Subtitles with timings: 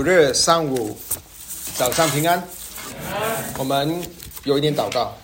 [0.00, 0.96] 主日上午
[1.76, 2.42] 早上平安。
[3.58, 4.00] 我们
[4.44, 5.14] 有一点祷告。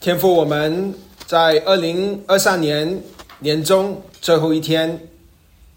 [0.00, 0.92] 天父，我们
[1.28, 3.00] 在二零二三年
[3.38, 5.00] 年中最后一天，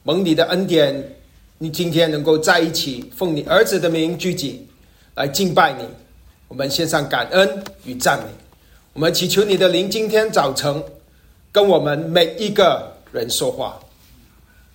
[0.02, 1.16] 蒙你的恩典，
[1.60, 4.68] 你今天能够在一起，奉你儿子的名聚集
[5.14, 5.88] 来敬拜你。
[6.48, 8.26] 我们献上感恩与赞美。
[8.94, 10.84] 我们祈求你的灵今天早晨
[11.52, 13.80] 跟我们每一个人说话，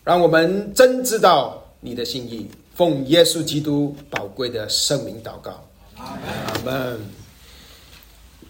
[0.07, 2.49] 让我们真知道你的心意。
[2.77, 5.67] 奉耶稣基督宝贵的圣名祷告，
[5.97, 6.17] 阿
[6.65, 7.01] 门。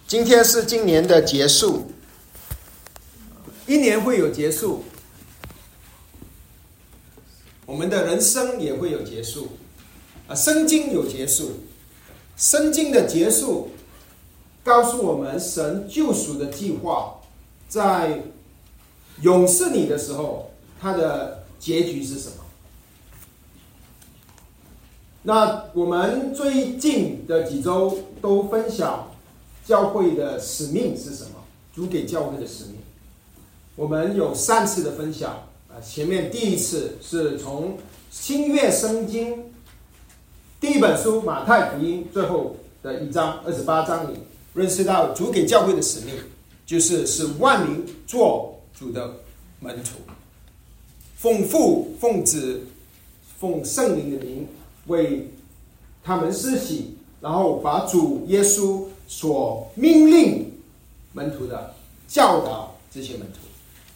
[0.06, 1.90] 今天是今年的结束，
[3.66, 4.84] 一年会有结束，
[7.64, 9.48] 我们的人生也会有结束。
[10.28, 11.52] 啊，圣经有结束，
[12.36, 13.70] 圣经的结束
[14.62, 17.18] 告诉我们，神救赎的计划
[17.66, 18.20] 在
[19.22, 22.36] 永世里的时候，他的结局是什么？
[25.22, 29.10] 那我们最近的几周都分享
[29.64, 31.30] 教会的使命是什么？
[31.74, 32.76] 主给教会的使命，
[33.74, 35.80] 我们有三次的分享啊。
[35.80, 37.76] 前面第一次是从
[38.10, 39.52] 新月圣经
[40.58, 44.16] 第一本书马太福音最后的一章二十八章里，
[44.54, 46.14] 认识到主给教会的使命，
[46.64, 49.16] 就是使万民做主的
[49.60, 49.98] 门徒，
[51.16, 52.66] 奉父、奉子、
[53.40, 54.46] 奉圣灵的名。
[54.86, 55.28] 为
[56.04, 60.52] 他们施洗，然后把主耶稣所命令
[61.12, 61.74] 门徒的
[62.06, 63.40] 教导这些门徒，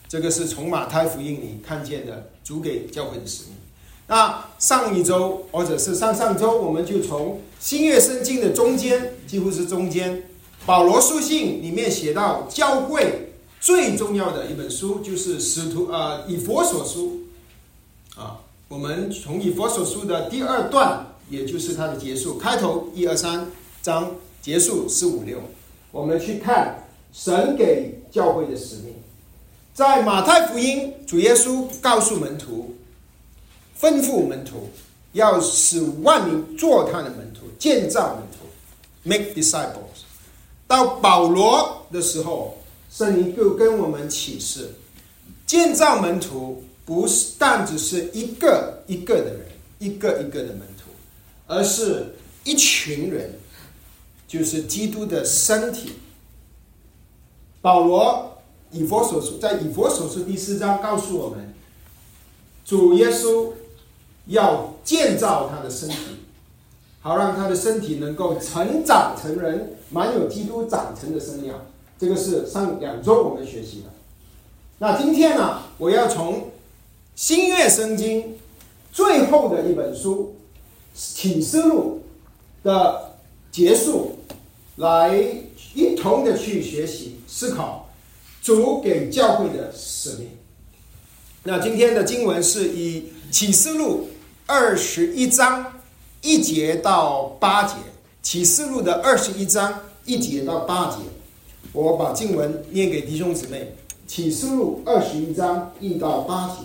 [0.09, 3.53] 这个是从马太福音里看见的主给教会的使命。
[4.09, 10.25] 那上一周或者是上上周，我们就从新约圣经的中间，几乎是中间，
[10.67, 13.30] 保罗书信里面写到教会
[13.61, 17.21] 最重要的一本书就是使徒呃以佛所书
[18.17, 18.41] 啊。
[18.69, 23.47] 我们从以佛所书的第二段，也就是它的结束，开头一二三
[23.83, 24.11] 章，
[24.41, 25.43] 结束四五六，
[25.91, 28.95] 我们去看神给教会的使命。
[29.75, 32.77] 在马太福音，主耶稣告诉门徒，
[33.81, 34.71] 吩咐门徒
[35.15, 38.47] 要使万民做他的门徒，建造门徒
[39.03, 40.05] ，make disciples。
[40.69, 42.57] 到保罗的时候，
[42.91, 44.71] 圣灵就跟我们启示，
[45.47, 46.65] 建造门徒。
[46.83, 49.47] 不是但只是一个一个的人，
[49.79, 50.91] 一个一个的门徒，
[51.47, 52.05] 而是
[52.43, 53.31] 一群人，
[54.27, 55.93] 就是基督的身体。
[57.61, 58.37] 保罗
[58.73, 61.55] 以佛所书在以佛所书第四章告诉我们，
[62.65, 63.53] 主耶稣
[64.27, 65.97] 要建造他的身体，
[67.01, 71.57] 好让他的身体能够成长成人，满有基督长成的身量。
[72.01, 73.91] 这个是上两周我们学习的。
[74.79, 76.51] 那今天呢，我要从。
[77.17, 78.39] 新月圣经
[78.91, 80.35] 最后的一本书
[80.99, 82.01] 《启示录》
[82.65, 83.13] 的
[83.53, 84.17] 结束，
[84.77, 85.23] 来
[85.75, 87.91] 一同的去学习思考
[88.41, 90.31] 主给教会的使命。
[91.43, 94.09] 那今天的经文是以《启示录》
[94.47, 95.75] 二十一章
[96.23, 97.75] 一节到八节，
[98.23, 100.97] 《启示录》的二十一章一节到八节，
[101.73, 103.59] 我把经文念给弟兄姊妹，
[104.05, 106.65] 《启示录》二十一章一到八节。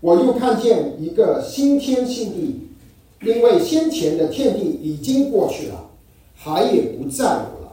[0.00, 2.68] 我又看见一个新天新地，
[3.22, 5.88] 因为先前的天地已经过去了，
[6.34, 7.72] 海也不再有了。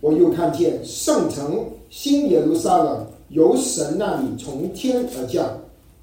[0.00, 5.46] 我又看见圣城新耶路撒冷由神那里从天而降，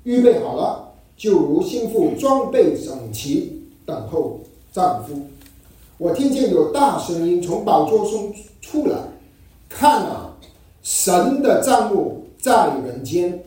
[0.04, 4.40] 预备好了，就如新妇装备整齐，等候
[4.72, 5.20] 丈夫。
[6.04, 8.98] 我听见有大声音从宝座中出来，
[9.70, 10.36] 看啊，
[10.82, 13.42] 神的帐幕在人间。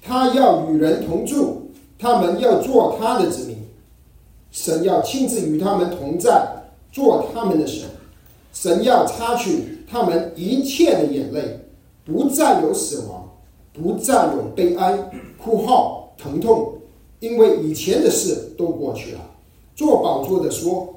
[0.00, 3.58] 他要与人同住，他们要做他的子民，
[4.50, 6.48] 神要亲自与他们同在，
[6.90, 7.86] 做他们的神。
[8.54, 11.60] 神要擦去他们一切的眼泪，
[12.06, 13.28] 不再有死亡，
[13.74, 14.98] 不再有悲哀、
[15.36, 16.72] 哭号、疼痛，
[17.20, 19.20] 因为以前的事都过去了。
[19.76, 20.88] 做宝座的说：“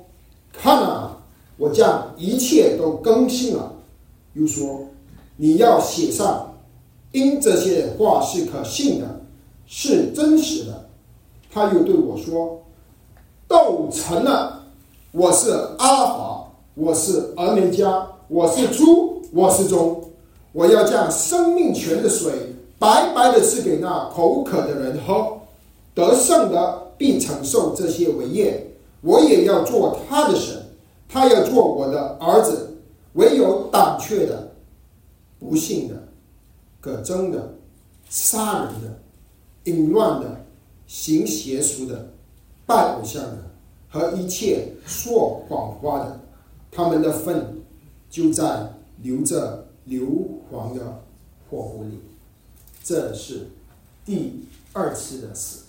[0.53, 1.17] 看啊，
[1.57, 3.73] 我将一切都更新了。”
[4.33, 4.81] 又说
[5.35, 6.47] ：“你要写上。”
[7.11, 9.19] 因这些话是可信的，
[9.67, 10.85] 是真实的。
[11.51, 12.57] 他又对我说
[13.49, 14.63] ：“斗成了，
[15.11, 20.01] 我是阿华，我是俄梅加，我是猪，我是终。
[20.53, 22.31] 我要将生命泉的水
[22.79, 25.37] 白白的赐给那口渴的人喝。
[25.93, 28.70] 得胜的必承受这些为业。
[29.01, 30.63] 我也要做他的神，
[31.09, 32.67] 他要做我的儿子。
[33.13, 34.53] 唯有胆怯的、
[35.37, 36.07] 不幸的。
[36.79, 37.53] 可憎的、
[38.09, 38.99] 杀人的、
[39.65, 40.45] 淫乱的、
[40.87, 42.07] 行邪俗的、
[42.65, 43.37] 拜偶像的
[43.89, 46.19] 和一切说谎话的，
[46.71, 47.61] 他们的粪
[48.09, 48.71] 就在
[49.03, 50.07] 流着硫
[50.51, 51.03] 磺的
[51.49, 51.99] 火湖里。
[52.83, 53.47] 这是
[54.05, 54.43] 第
[54.73, 55.65] 二次的死。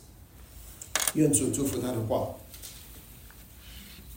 [1.14, 2.29] 愿主祝福他的话。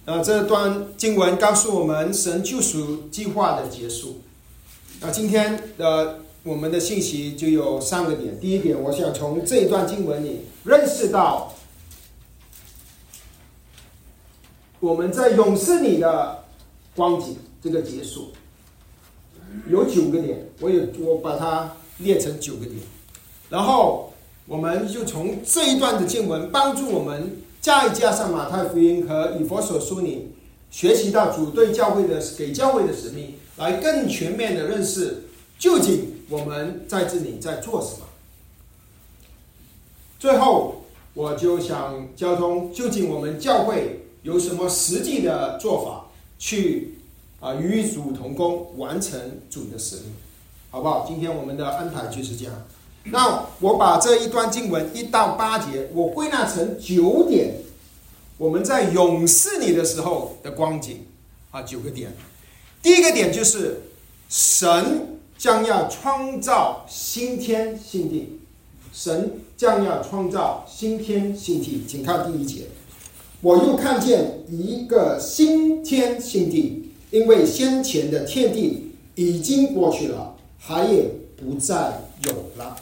[0.05, 4.21] 啊，这段经文告诉我们神救赎计划的结束。
[5.01, 8.39] 那今天的我们的信息就有三个点。
[8.39, 11.51] 第一点，我想从这一段经文里认识到，
[14.79, 16.43] 我们在勇士里的
[16.95, 18.31] 光景这个结束
[19.67, 22.77] 有九个点，我有我把它列成九个点，
[23.49, 24.13] 然后
[24.45, 27.41] 我们就从这一段的经文帮助我们。
[27.65, 30.27] 再加上马太福音和以佛所书里
[30.69, 35.23] 学习到主对教会的给教会的使命，来更全面的认识
[35.57, 38.05] 究竟我们在这里在做什么。
[40.19, 40.83] 最后，
[41.15, 46.99] 我就想交通究竟我们教会有什么实际的做法，去
[47.39, 49.19] 啊与主同工，完成
[49.49, 50.13] 主的使命，
[50.69, 51.03] 好不好？
[51.07, 52.53] 今天我们的安排就是这样。
[53.11, 57.55] 那我把这一段经文一到八节，我归纳成九点。
[58.37, 61.05] 我们在勇士里的时候的光景
[61.51, 62.11] 啊，九个点。
[62.81, 63.81] 第一个点就是
[64.27, 68.39] 神将要创造新天新地，
[68.91, 71.83] 神将要创造新天新地。
[71.87, 72.63] 请看第一节，
[73.41, 82.75] 我又看见一个新天新地，因为先前的天地已经过去了，还也不再有了。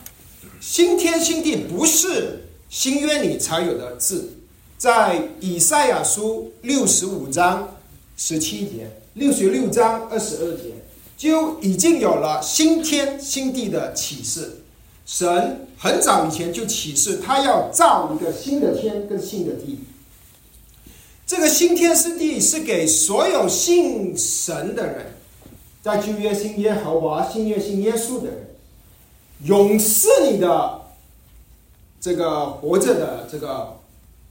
[0.66, 4.38] 新天新地不是新约里才有的字，
[4.78, 7.76] 在以赛亚书六十五章
[8.16, 10.76] 十七节、六十六章二十二节
[11.18, 14.64] 就已经有了新天新地的启示。
[15.06, 19.80] 神很早以前就启示，他要造一个新的天跟新的地。
[21.28, 25.14] 这个新天新地是给所有信神的人，
[25.82, 28.53] 在旧约信耶和华、新约信耶稣的人。
[29.44, 30.82] 勇士里的
[32.00, 33.78] 这个活着的这个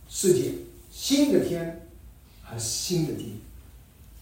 [0.09, 0.53] 世界，
[0.91, 1.87] 新的天
[2.43, 3.41] 和新的地，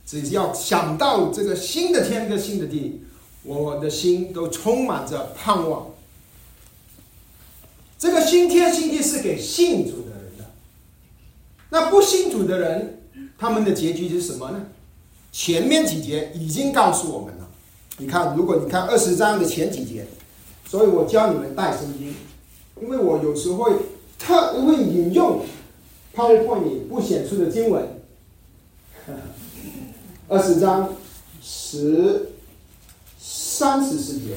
[0.05, 3.03] 只要想到这个新的天跟新的地，
[3.45, 5.87] 我的心都充满着盼望。
[7.97, 10.51] 这个新天新地是给信主的人的，
[11.71, 13.01] 那不信主的人，
[13.39, 14.67] 他们的结局是什么呢？
[15.31, 17.49] 前面几节已经告诉我们了。
[17.99, 20.05] 你看，如果你看二十章的前几节。
[20.71, 22.15] 所以我教你们带圣经，
[22.81, 23.73] 因为我有时会
[24.17, 25.41] 特会引用
[26.15, 27.89] PowerPoint 不显出的经文，
[30.29, 30.95] 二十章
[31.43, 32.29] 十
[33.19, 34.37] 三十四节。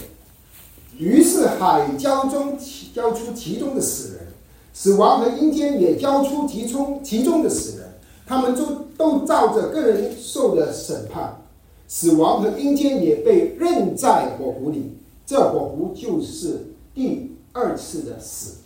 [0.97, 2.57] 于是海交中
[2.95, 4.27] 交出其中的死人，
[4.73, 7.93] 死亡和阴间也交出其中其中的死人，
[8.25, 11.43] 他们就都照着个人受的审判，
[11.87, 14.97] 死亡和阴间也被扔在火湖里。
[15.25, 18.57] 这火湖就是第二次的死。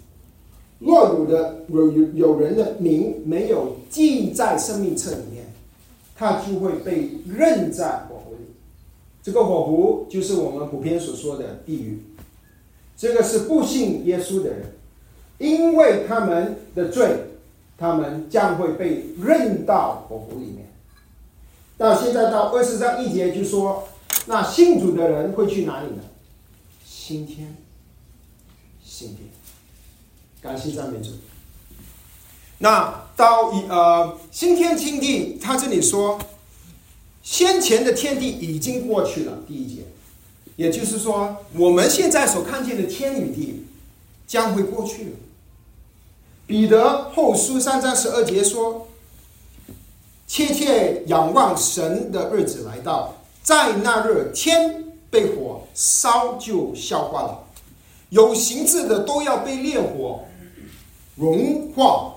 [0.79, 5.45] 若有的有有人的名没有记在生命册里面，
[6.15, 8.45] 他就会被扔在火湖里。
[9.23, 11.99] 这个火湖就是我们普遍所说的地狱。
[12.95, 14.65] 这个是不信耶稣的人，
[15.37, 17.09] 因为他们的罪，
[17.77, 20.67] 他们将会被扔到火湖里面。
[21.77, 23.83] 到现在到二十章一节就说，
[24.27, 26.01] 那信主的人会去哪里呢？
[27.07, 27.55] 新天，
[28.83, 29.29] 新地，
[30.41, 31.11] 感谢赞美主。
[32.57, 36.19] 那到一呃新天新地，他这里说，
[37.23, 39.39] 先前的天地已经过去了。
[39.47, 39.83] 第一节，
[40.57, 43.65] 也就是说，我们现在所看见的天与地
[44.27, 45.11] 将会过去了。
[46.45, 48.85] 彼得后书三章十二节说
[50.27, 57.43] ：“切切仰望神的日子来到，在那日天。”被火烧就消化了，
[58.09, 60.25] 有形质的都要被烈火
[61.15, 62.15] 融化。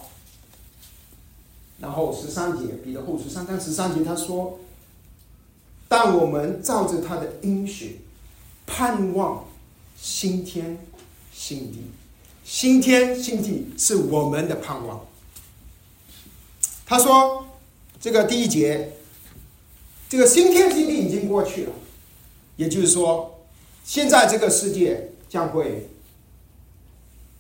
[1.79, 4.59] 然后十三节，彼得后书三章十三节他说
[5.88, 8.00] ：“但我们照着他的应许，
[8.67, 9.45] 盼望
[10.00, 10.79] 新天
[11.31, 11.83] 新地，
[12.45, 15.05] 新天新地是我们的盼望。”
[16.87, 17.45] 他说
[18.00, 18.95] ：“这个第一节，
[20.09, 21.73] 这个新天新地已经过去了。”
[22.57, 23.40] 也就是说，
[23.85, 25.89] 现在这个世界将会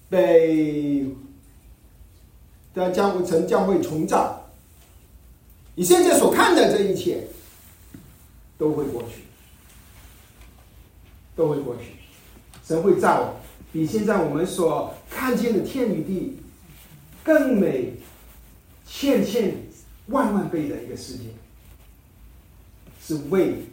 [0.08, 1.06] 被
[2.74, 4.50] 的将会成将会重造。
[5.76, 7.28] 你现在所看的这一切
[8.58, 9.22] 都会过去，
[11.36, 11.94] 都会过去。
[12.66, 13.36] 神会造
[13.72, 16.38] 比现在我们所看见的天与地
[17.24, 17.94] 更美，
[18.86, 19.54] 千千
[20.08, 21.24] 万万倍的一个世界，
[23.02, 23.64] 是为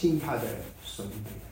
[0.00, 0.42] 信他的
[0.84, 1.46] 所预备的。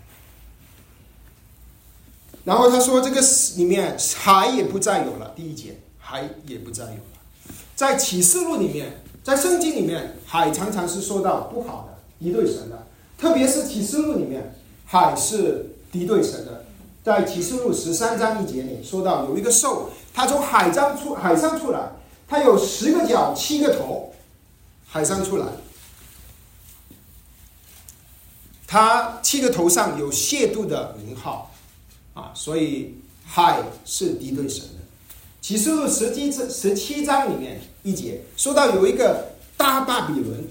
[2.44, 3.20] 然后他说，这个
[3.56, 5.32] 里面海也不再有了。
[5.36, 7.54] 第一节，海也不再有了。
[7.76, 12.86] 在启示录里面，在圣经里面，海常常是说到不好的，敌对神的。
[13.18, 14.54] 特别是启示录里面，
[14.86, 16.64] 海是敌对神的。
[17.04, 21.90] 在启示录十三章一节里说到，有一个兽，它从海上出海上出来，
[22.26, 24.14] 它有十个脚七个头，
[24.86, 25.46] 海上出来，
[28.68, 31.52] 它七个头上有亵渎的名号。
[32.12, 34.74] 啊，所以海是敌对神的。
[35.40, 40.44] 启示录十七章十七章里面一节说到有一个大巴比伦，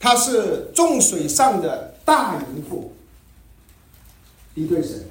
[0.00, 2.92] 他是众水上的大淫妇，
[4.56, 5.08] 敌对神。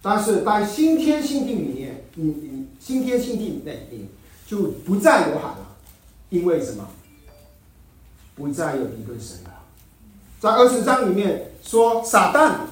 [0.00, 4.06] 但是在新天新地里面，你你新天新地内里
[4.46, 5.76] 就不再有海了，
[6.30, 6.88] 因为什么？
[8.34, 9.50] 不再有敌对神了。
[10.40, 12.66] 在二十章里面说，撒旦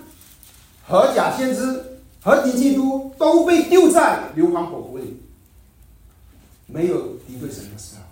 [0.86, 5.20] 和假先知和敌基督都被丢在硫磺火湖里，
[6.66, 8.02] 没有敌对神的时候。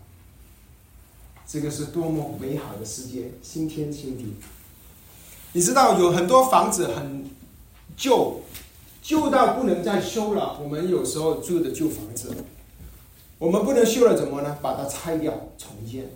[1.46, 4.36] 这个是多么美好的世界，新天新地。
[5.52, 7.28] 你知道有很多房子很
[7.96, 8.40] 旧，
[9.02, 10.58] 旧到不能再修了。
[10.62, 12.32] 我们有时候住的旧房子，
[13.36, 14.56] 我们不能修了，怎么呢？
[14.62, 16.08] 把它拆掉重建。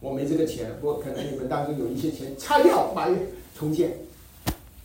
[0.00, 3.10] 我没这个钱，我可能你们当中有一些钱，拆掉买
[3.56, 3.94] 重建。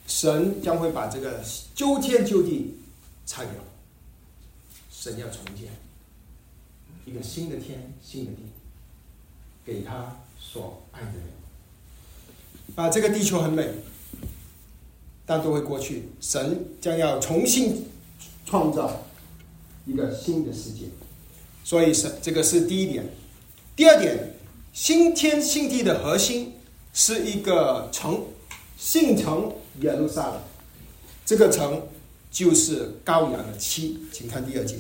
[0.08, 1.42] 神将会把这个
[1.74, 2.76] 旧天旧地
[3.26, 3.54] 拆掉，
[4.92, 5.70] 神要重建
[7.06, 8.44] 一个新的天新的地，
[9.66, 12.76] 给他所爱的人。
[12.76, 13.68] 啊，这个地球很美，
[15.26, 16.10] 但都会过去。
[16.20, 17.88] 神将要重新
[18.46, 19.06] 创造
[19.86, 20.86] 一个新的世界，
[21.64, 23.06] 所以是这个是第一点。
[23.78, 24.35] 第二点。
[24.76, 26.52] 新天新地的核心
[26.92, 28.22] 是一个城，
[28.78, 30.34] 信城耶路撒冷。
[31.26, 31.82] 这个城
[32.30, 34.76] 就是羔羊的妻，请看第二节。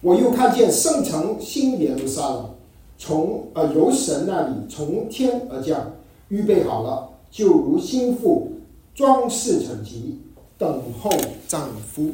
[0.00, 2.54] 我又看见圣城新耶路撒冷，
[2.96, 5.90] 从呃由神那里从天而降，
[6.28, 8.60] 预备好了，就如心腹
[8.94, 10.20] 装饰整齐，
[10.56, 11.10] 等候
[11.48, 12.08] 丈夫。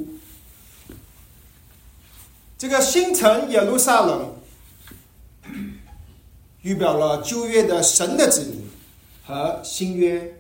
[2.57, 4.40] 这个新城耶路撒冷。
[6.63, 8.69] 预表了旧约的神的子民
[9.25, 10.37] 和新约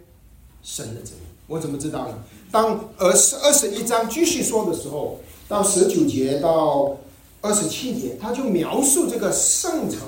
[0.62, 1.22] 神的子民。
[1.46, 2.14] 我怎么知道呢？
[2.52, 6.96] 当二十二十一章继续说的时候，到十九节到
[7.40, 10.00] 二十七节，他就描述这个圣城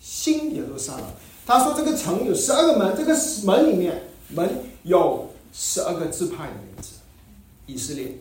[0.00, 1.04] 新耶路撒冷。
[1.46, 4.48] 他说这个城有十二个门，这个门里面门
[4.84, 6.90] 有十二个支派的名字，
[7.66, 8.16] 以色列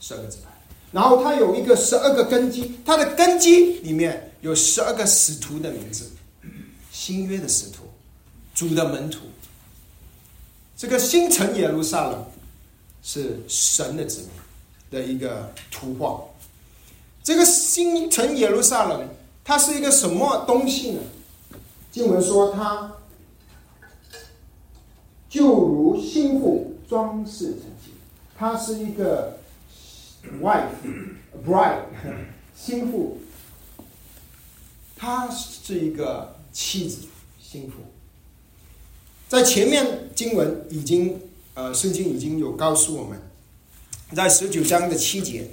[0.00, 0.50] 十二个支派。
[0.92, 6.10] 然后它有一个十二个根基，它的根基里面有十二个使徒的名字。
[7.06, 7.84] 新约的使徒，
[8.52, 9.20] 主的门徒，
[10.76, 12.26] 这个新城耶路撒冷
[13.00, 14.30] 是神的子民
[14.90, 16.20] 的一个图画。
[17.22, 19.08] 这个新城耶路撒冷，
[19.44, 21.00] 它是一个什么东西呢？
[21.92, 22.92] 经文说，它
[25.30, 27.92] 就如新妇装饰成洁，
[28.36, 29.38] 它是一个
[30.42, 30.70] wife
[31.46, 31.84] bride
[32.56, 33.18] 新妇，
[34.96, 36.34] 它是一个。
[36.56, 37.00] 妻子，
[37.38, 37.74] 幸福。
[39.28, 41.20] 在前面经文已经，
[41.52, 43.20] 呃，圣经已经有告诉我们，
[44.14, 45.50] 在十九章的七节，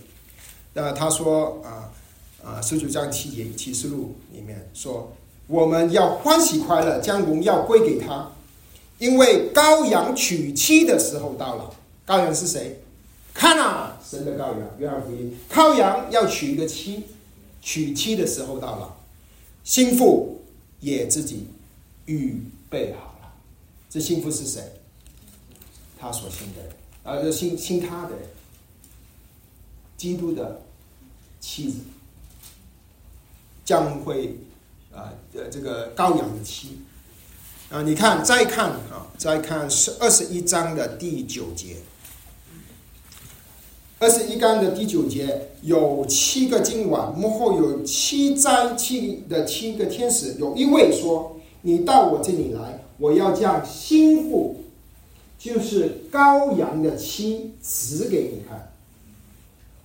[0.74, 1.91] 那他说啊
[2.41, 5.13] 啊，十九章七节启示录里面说，
[5.48, 8.31] 我们要欢喜快乐，将荣耀归给他，
[8.98, 11.69] 因为羔羊娶妻的时候到了。
[12.07, 12.81] 羔羊是谁？
[13.33, 17.03] 看啊，神的羔羊，约翰福音，羔羊要娶一个妻，
[17.62, 18.95] 娶妻的时候到了，
[19.65, 20.33] 心腹。
[20.84, 21.48] 也自己
[22.08, 23.34] 预备好了，
[23.90, 24.62] 这幸福是谁？
[25.98, 28.12] 他所信的人，而信信他的，
[29.96, 30.62] 基督的
[31.40, 31.80] 妻子
[33.63, 34.38] 将会
[34.94, 36.82] 啊呃这个羔羊的妻
[37.70, 41.78] 啊，你看再看啊，再看是二十一章的第九节。
[44.03, 50.36] 二十一章的第九节有七个今晚，幕后有七灾七的七个天使。
[50.38, 51.33] 有一位说
[51.63, 54.57] ：“你到我这里来，我要将心腹，
[55.39, 58.74] 就是羔羊的妻，指给你看。”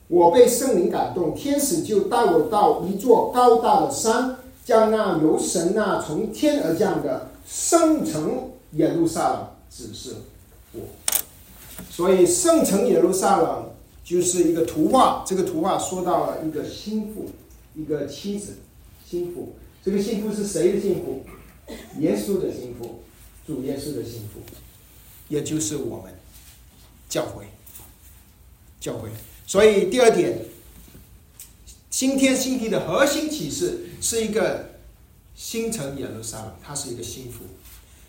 [0.08, 4.34] 我被圣灵感动，天使就带我到一座高大的山，
[4.64, 10.16] 将那由神那从天而降的圣城耶路撒冷指示
[10.72, 10.80] 我。
[11.88, 13.62] 所以圣城耶路撒冷
[14.08, 17.30] 就是一个图画，这个图画说到了一个心腹，
[17.74, 18.56] 一个妻子，
[19.06, 19.54] 心腹。
[19.84, 21.26] 这个心腹是谁的心腹？
[21.98, 23.02] 耶稣的心腹，
[23.46, 24.40] 主耶稣的心腹，
[25.28, 26.14] 也就是我们
[27.06, 27.44] 教会。
[28.80, 29.10] 教会。
[29.46, 30.42] 所以第二点，
[31.90, 34.70] 新天新地的核心启示是一个
[35.34, 37.44] 新城耶路撒冷，它是一个心腹。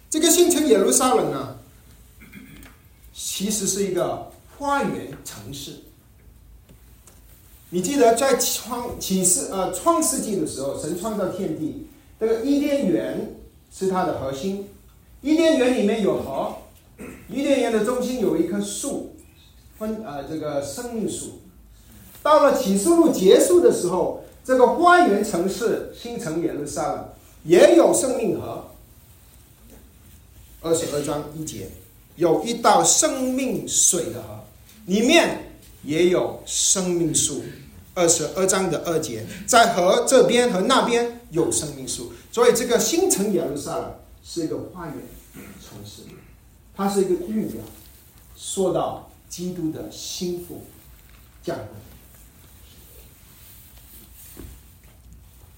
[0.09, 1.59] 这个新城耶路撒冷呢，
[3.13, 5.83] 其实是一个花园城市。
[7.71, 11.87] 你记得在创启示呃创世纪的时候，神创造天地，
[12.19, 13.35] 这个伊甸园
[13.71, 14.67] 是它的核心。
[15.21, 16.55] 伊甸园里面有河，
[17.29, 19.15] 伊甸园的中心有一棵树，
[19.77, 21.41] 分呃这个生命树。
[22.23, 27.09] 到了启示录结束的时候，这个花园城市新城耶路撒冷
[27.43, 28.65] 也有生命河。
[30.61, 31.69] 二十二章一节，
[32.15, 34.39] 有一道生命水的河，
[34.87, 35.48] 里面
[35.83, 37.43] 也有生命树。
[37.95, 43.93] 二十二章的二节，在河这边和那边有生命树，所以这个新城耶路撒冷
[44.23, 44.95] 是一个花园
[45.61, 46.03] 城市，
[46.75, 47.61] 它是一个预表，
[48.37, 50.63] 说到基督的心腹
[51.43, 51.65] 降临。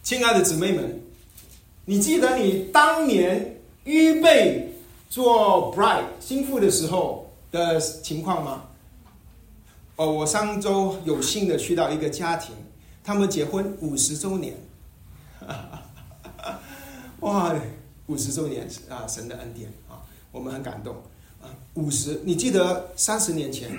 [0.02, 1.00] 亲爱的姊妹们，
[1.86, 4.68] 你记得你当年预备？
[5.12, 8.64] 做 bride 心腹的时候的情况吗？
[10.02, 12.56] 哦，我上周有幸的去到一个家庭，
[13.04, 14.56] 他们结婚五十周年，
[17.22, 17.54] 哇，
[18.08, 20.96] 五十周年啊，神的恩典啊，我们很感动
[21.40, 21.54] 啊。
[21.76, 23.78] 五十，你记得三十年前、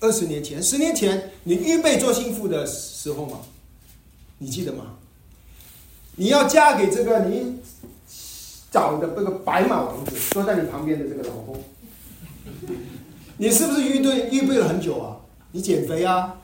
[0.00, 3.38] 二十年前、十年前你预备做心腹的时候吗？
[4.36, 4.98] 你记得吗？
[6.16, 7.58] 你要嫁给这个你。
[8.70, 11.62] 找的这个白马王子坐在你旁边的这个老公，
[13.38, 15.13] 你是不是预备预备了很久啊？
[15.54, 16.34] 你减肥啊？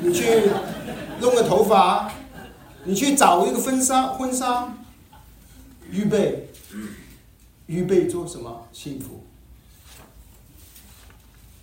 [0.00, 0.48] 你去
[1.20, 2.08] 弄个头发？
[2.84, 4.72] 你去找一个婚纱婚纱？
[5.90, 6.48] 预备
[7.66, 8.68] 预备做什么？
[8.72, 9.24] 幸福。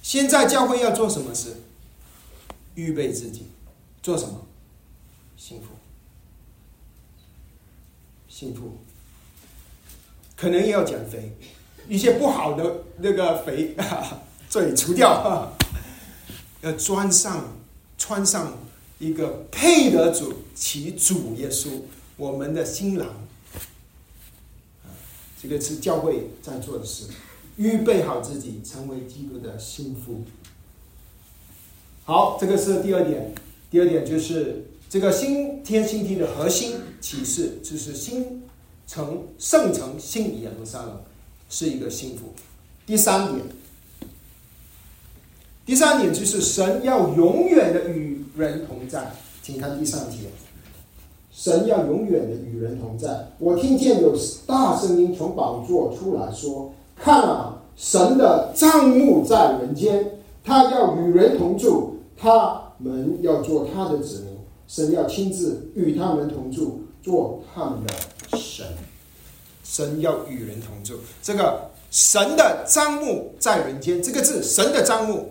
[0.02, 1.56] 现在教会要做什么事？
[2.74, 3.48] 预备自己
[4.04, 4.46] 做什么？
[5.38, 5.68] 幸福。
[8.28, 8.80] 幸福。
[10.36, 11.32] 可能要减肥，
[11.88, 13.74] 一些不好的那个肥
[14.50, 15.50] 嘴除掉，
[16.66, 17.54] 要穿上
[17.96, 18.58] 穿上
[18.98, 21.70] 一个配得主其主耶稣，
[22.18, 23.08] 我们的新郎。
[25.40, 27.06] 这个是教会在做的事，
[27.58, 30.24] 预备好自己成为基督的心腹。
[32.04, 33.34] 好，这个是第二点。
[33.70, 38.42] 第二点就是这个新天新地的核心启示，就是新。
[38.88, 41.02] 城圣城新耶路撒冷
[41.50, 42.32] 是一个幸福。
[42.86, 43.44] 第三点，
[45.66, 49.12] 第三点就是神要永远的与人同在。
[49.42, 50.18] 请看第三节，
[51.32, 53.28] 神要永远的与人同在。
[53.38, 54.16] 我听见有
[54.48, 64.36] 大声音从宝座出来说：“看啊，神的帐幕在人间，他要与人同住，他们要做他的子民，
[64.68, 67.94] 神要亲自与他们同住，做他们的。”
[68.38, 68.66] 神，
[69.64, 70.96] 神要与人同住。
[71.22, 75.30] 这个神的帐幕在人间，这个字“神的帐幕”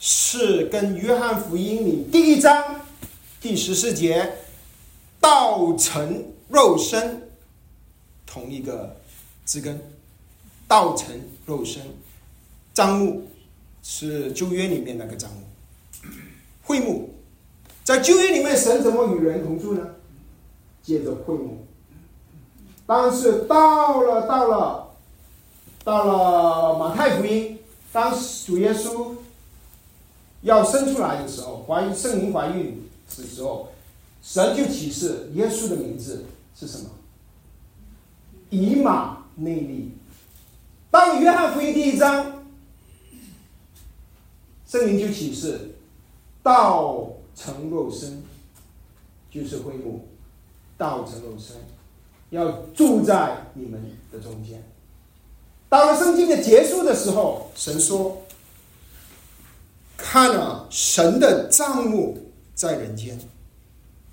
[0.00, 2.82] 是跟约翰福音里第一章
[3.40, 4.32] 第十四节
[5.20, 7.28] “道成肉身”
[8.24, 8.96] 同一个
[9.44, 9.80] 字根
[10.68, 11.82] ，“道成肉身”
[12.72, 13.28] 帐幕
[13.82, 15.42] 是旧约里面那个帐幕，
[16.62, 17.12] 会幕
[17.82, 19.84] 在旧约里面，神怎么与人同住呢？
[20.80, 21.66] 借着会幕，
[22.86, 24.94] 但是到了到了
[25.82, 27.58] 到了马太福音，
[27.92, 29.14] 当主耶稣
[30.42, 33.72] 要生出来的时候，怀孕圣灵怀孕的时候，
[34.22, 36.24] 神就启示耶稣的名字
[36.58, 36.90] 是什么？
[38.50, 39.92] 以马内利。
[40.90, 42.44] 当约翰福音第一章，
[44.66, 45.74] 圣灵就启示
[46.42, 48.22] 道成肉身，
[49.30, 50.06] 就是恢复。
[50.78, 51.56] 道成肉身，
[52.30, 54.62] 要住在你们的中间。
[55.68, 58.22] 到了圣经的结束的时候，神说
[60.18, 63.16] ：“看啊，神的账目在人间，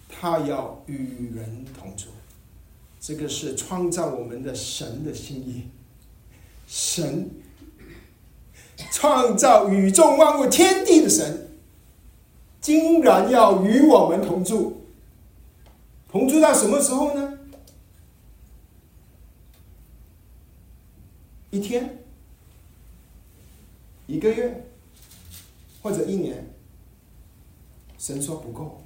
[0.07, 2.09] 他要与人同住。”
[3.01, 5.63] 这个是创造我们的神的心意。
[6.67, 7.31] 神
[8.91, 11.49] 创造宇宙万物天地的神，
[12.61, 14.85] 竟然要与我们同住。
[16.11, 17.39] 同住到什么时候呢？
[21.49, 21.97] 一天，
[24.05, 24.67] 一个月，
[25.85, 26.43] 或者一年。
[27.99, 28.81] 神说不够，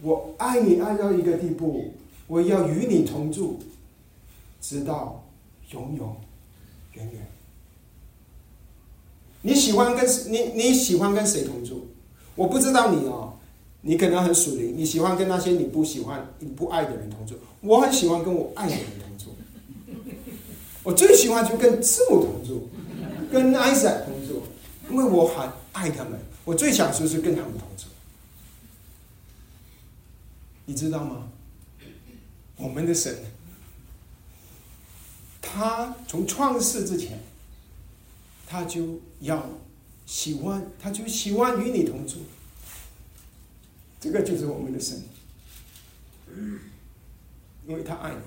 [0.00, 1.92] 我爱你爱到一个地步，
[2.26, 3.58] 我要与你同住，
[4.60, 5.22] 直到
[5.72, 6.16] 永永
[6.94, 7.26] 远远。
[9.42, 11.86] 你喜欢跟你你喜欢跟谁同住？
[12.34, 13.34] 我不知道你哦，
[13.82, 17.34] 你可能很属灵，你喜欢跟那些你不喜欢、你不爱的人同住。
[17.60, 19.30] 我很喜欢跟我爱的人同住，
[20.82, 22.68] 我最喜欢就跟字母同住，
[23.30, 24.12] 跟艾萨同，
[24.90, 26.18] 因为我很爱他们。
[26.44, 27.84] 我最享受是跟他们同住，
[30.64, 31.28] 你知道吗？
[32.56, 33.24] 我们的神，
[35.40, 37.20] 他从创世之前，
[38.46, 39.48] 他就要
[40.06, 42.18] 喜欢，他就喜欢与你同住。
[44.00, 45.02] 这个就是我们的神，
[47.66, 48.20] 因为他爱你。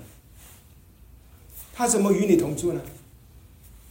[1.72, 2.80] 他怎么与你同住呢？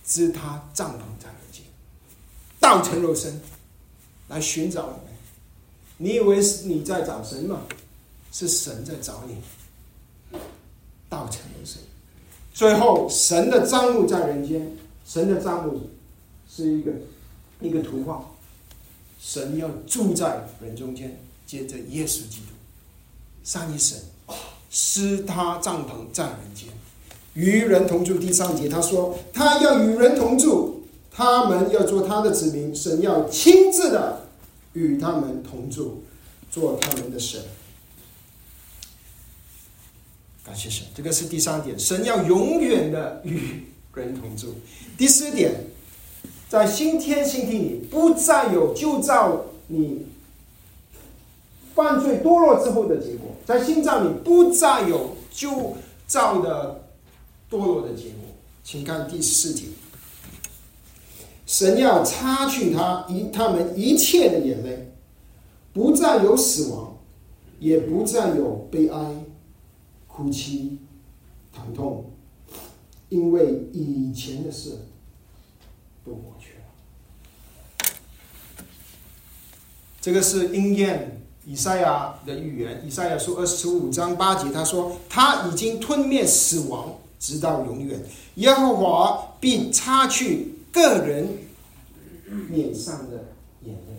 [0.06, 1.64] 知他帐篷在何间，
[2.64, 3.40] 道成肉身。
[4.30, 5.00] 来寻找我们，
[5.98, 7.62] 你以为是你在找神吗？
[8.32, 10.40] 是神在找你。
[11.10, 11.80] 道成肉身，
[12.54, 15.90] 最后神的账目在人间，神的账目
[16.50, 16.92] 是一个
[17.60, 18.26] 一个图画，
[19.20, 22.54] 神要住在人中间，接着耶稣基督，
[23.44, 24.00] 三一神
[24.72, 26.70] 施他帐篷在人间，
[27.34, 28.18] 与人同住。
[28.18, 30.73] 第三节他说，他要与人同住。
[31.16, 34.28] 他们要做他的子民，神要亲自的
[34.74, 36.04] 与他们同住，
[36.50, 37.40] 做他们的神。
[40.44, 44.56] 感谢神，这个是第三点，神要永远的与人同住。
[44.98, 45.68] 第四点，
[46.50, 50.08] 在新天新地里，不再有旧造你
[51.76, 56.84] 犯罪堕落之后的结果，在新造里不再有旧造的
[57.52, 58.34] 堕落的结果。
[58.64, 59.68] 请看第四节。
[61.54, 64.92] 神要擦去他一他们一切的眼泪，
[65.72, 66.98] 不再有死亡，
[67.60, 68.98] 也不再有悲哀、
[70.08, 70.80] 哭泣、
[71.56, 72.10] 疼痛，
[73.10, 74.80] 因为以前的事
[76.04, 77.94] 都过去了。
[80.02, 82.82] 这个是应验以赛亚的预言。
[82.84, 88.04] 以赛亚书二十五章八节，他说：“他已经吞灭死亡，直到永远。
[88.38, 91.38] 耶和华必擦去。”个人
[92.50, 93.26] 脸上的
[93.62, 93.94] 眼泪，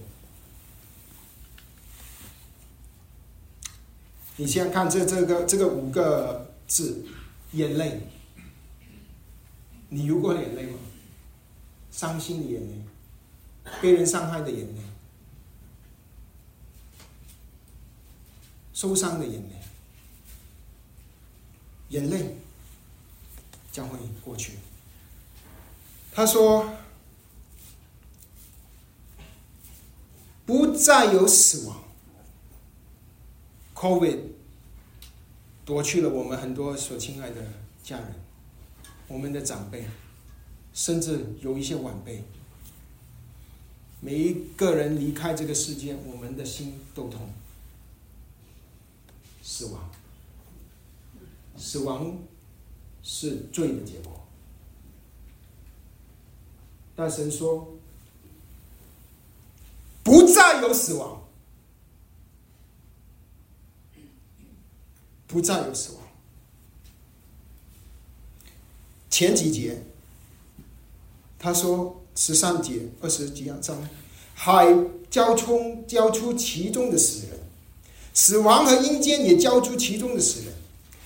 [4.37, 7.07] 你先看这这个这个五个字，
[7.53, 8.01] 眼泪，
[9.89, 10.79] 你流过眼泪吗？
[11.93, 12.83] 伤心的眼泪，
[13.81, 14.81] 被人伤害的眼泪，
[18.73, 19.51] 受伤的眼泪，
[21.91, 22.37] 眼泪
[23.71, 24.55] 将会过去。
[26.16, 26.72] 他说
[30.46, 31.83] ：“不再有死亡
[33.74, 34.20] ，COVID
[35.64, 37.44] 夺去了我们很多所亲爱的
[37.83, 38.14] 家人，
[39.09, 39.88] 我们的长辈，
[40.72, 42.22] 甚至有一些晚辈。
[44.00, 47.29] 每一个人离开这个世界，我们的心都痛。
[49.42, 49.90] 死亡，
[51.57, 52.18] 死亡
[53.03, 54.12] 是罪的结果。”
[56.96, 57.76] 但神说
[60.04, 61.20] ：“不再有死亡，
[65.26, 66.02] 不再有死亡。”
[69.11, 69.80] 前几节，
[71.38, 73.88] 他说十三节二十几章，
[74.35, 74.66] 海
[75.09, 77.38] 交冲交出其中的死人，
[78.12, 80.43] 死亡和阴间也交出其中的死人，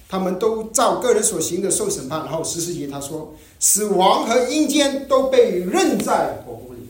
[0.08, 2.20] 他们都照个人所行的受审判。
[2.24, 3.34] 然后十四节他说。
[3.60, 6.88] 死亡和阴间都被扔在火湖里，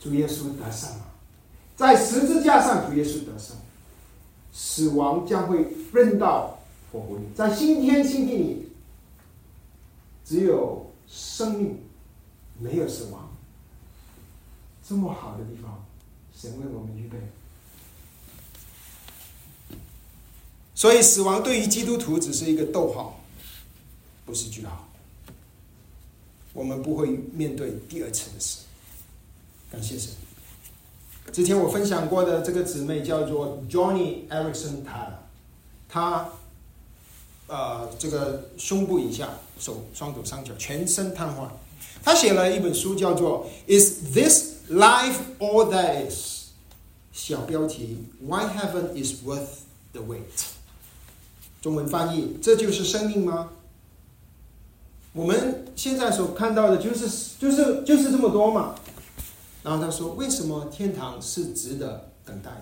[0.00, 1.06] 主耶稣得胜了，
[1.76, 3.56] 在十字架上，主耶稣得胜，
[4.52, 6.58] 死亡将会扔到
[6.90, 8.68] 火湖里，在新天新地里，
[10.24, 11.78] 只有生命，
[12.58, 13.30] 没有死亡，
[14.88, 15.84] 这么好的地方，
[16.34, 17.16] 神为我们预备，
[20.76, 23.18] 所以死亡对于基督徒只是一个逗号，
[24.26, 24.86] 不是句号。
[26.52, 28.58] 我们不会面对第二次的死。
[29.72, 30.12] 感谢神。
[31.32, 35.18] 之前我分享过的这个姊妹叫做 Johnny Erickson，她，
[35.88, 36.28] 她，
[37.46, 41.48] 呃，这个胸部以下，手、双手、双脚全身瘫痪。
[42.04, 43.48] 她写了一本书，叫做
[43.80, 46.14] 《Is This Life All That Is》，
[47.12, 50.55] 小标题：Why Heaven Is Worth the Wait。
[51.66, 53.50] 中文翻译：这就是生命吗？
[55.12, 57.08] 我们现在所看到的就是
[57.40, 58.76] 就是就是这么多嘛。
[59.64, 62.52] 然后他说：“为什么天堂是值得等待？”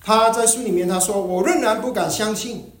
[0.00, 2.72] 他在书里面他说：“我仍然不敢相信，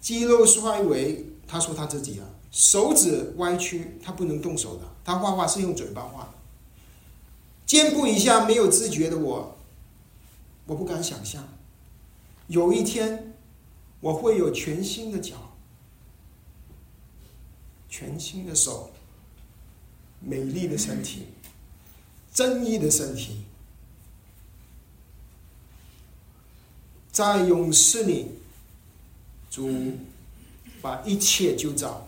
[0.00, 4.82] 肌肉衰微。”他说他自己啊，手指歪曲，他不能动手的。
[5.04, 6.34] 他画画是用嘴巴画。
[7.64, 9.56] 肩部以下没有知觉的我，
[10.66, 11.46] 我不敢想象，
[12.48, 13.34] 有一天
[14.00, 15.36] 我会有全新的脚。
[17.88, 18.90] 全新的手，
[20.18, 21.28] 美丽的身体，
[22.32, 23.44] 正义的身体，
[27.12, 28.26] 在勇士里，
[29.48, 29.70] 主
[30.82, 32.04] 把一切救造，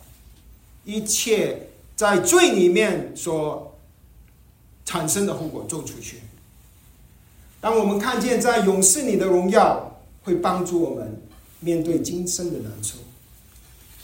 [0.85, 3.73] 一切在罪里面所
[4.85, 6.21] 产生的后果做出去。
[7.61, 9.96] 当我们看见在勇士里的荣耀，
[10.27, 11.23] 会帮助我们
[11.61, 12.99] 面对今生的难处。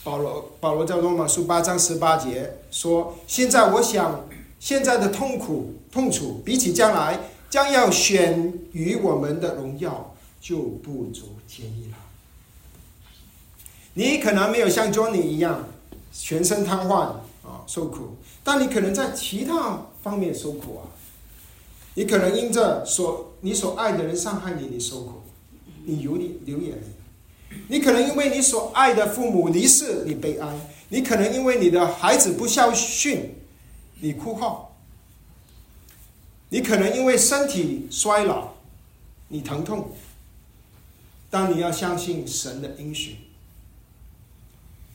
[0.05, 4.25] 保罗保罗在罗马书八章十八节说：“现在我想，
[4.61, 7.19] 现在的痛苦痛楚，比起将来
[7.51, 11.97] 将要选于我们的荣耀，就不足介意了。”
[13.95, 15.69] 你可能没有像 Johnny 一样
[16.13, 16.95] 全身瘫痪
[17.43, 20.87] 啊受苦，但你可能在其他方面受苦啊。
[21.95, 25.22] 你可能因着所你所爱的人伤害你，你受苦，
[25.85, 27.59] 你流眼流眼泪。
[27.69, 30.49] 你可能因为你所爱的父母离世，你悲哀；
[30.89, 33.35] 你可能因为你的孩子不孝训，
[34.01, 34.73] 你哭号；
[36.49, 38.55] 你可能因为身体衰老，
[39.29, 39.93] 你疼痛。
[41.31, 43.17] 但你要相信神的应许，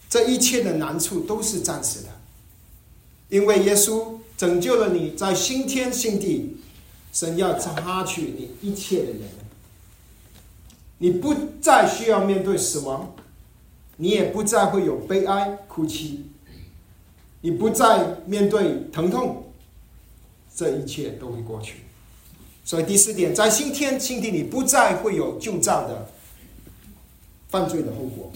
[0.08, 2.10] 这一切的难处都是暂时的，
[3.30, 6.58] 因为耶稣拯救了你在新天新地，
[7.12, 9.47] 神要擦去你一切的眼泪。
[11.00, 13.14] 你不再需要面对死亡，
[13.98, 16.26] 你也不再会有悲哀哭泣，
[17.42, 19.44] 你不再面对疼痛，
[20.56, 21.82] 这一切都会过去。
[22.66, 26.10] 所以第四点，在新天新地里不再会有旧账的
[27.48, 28.32] 犯罪的后果。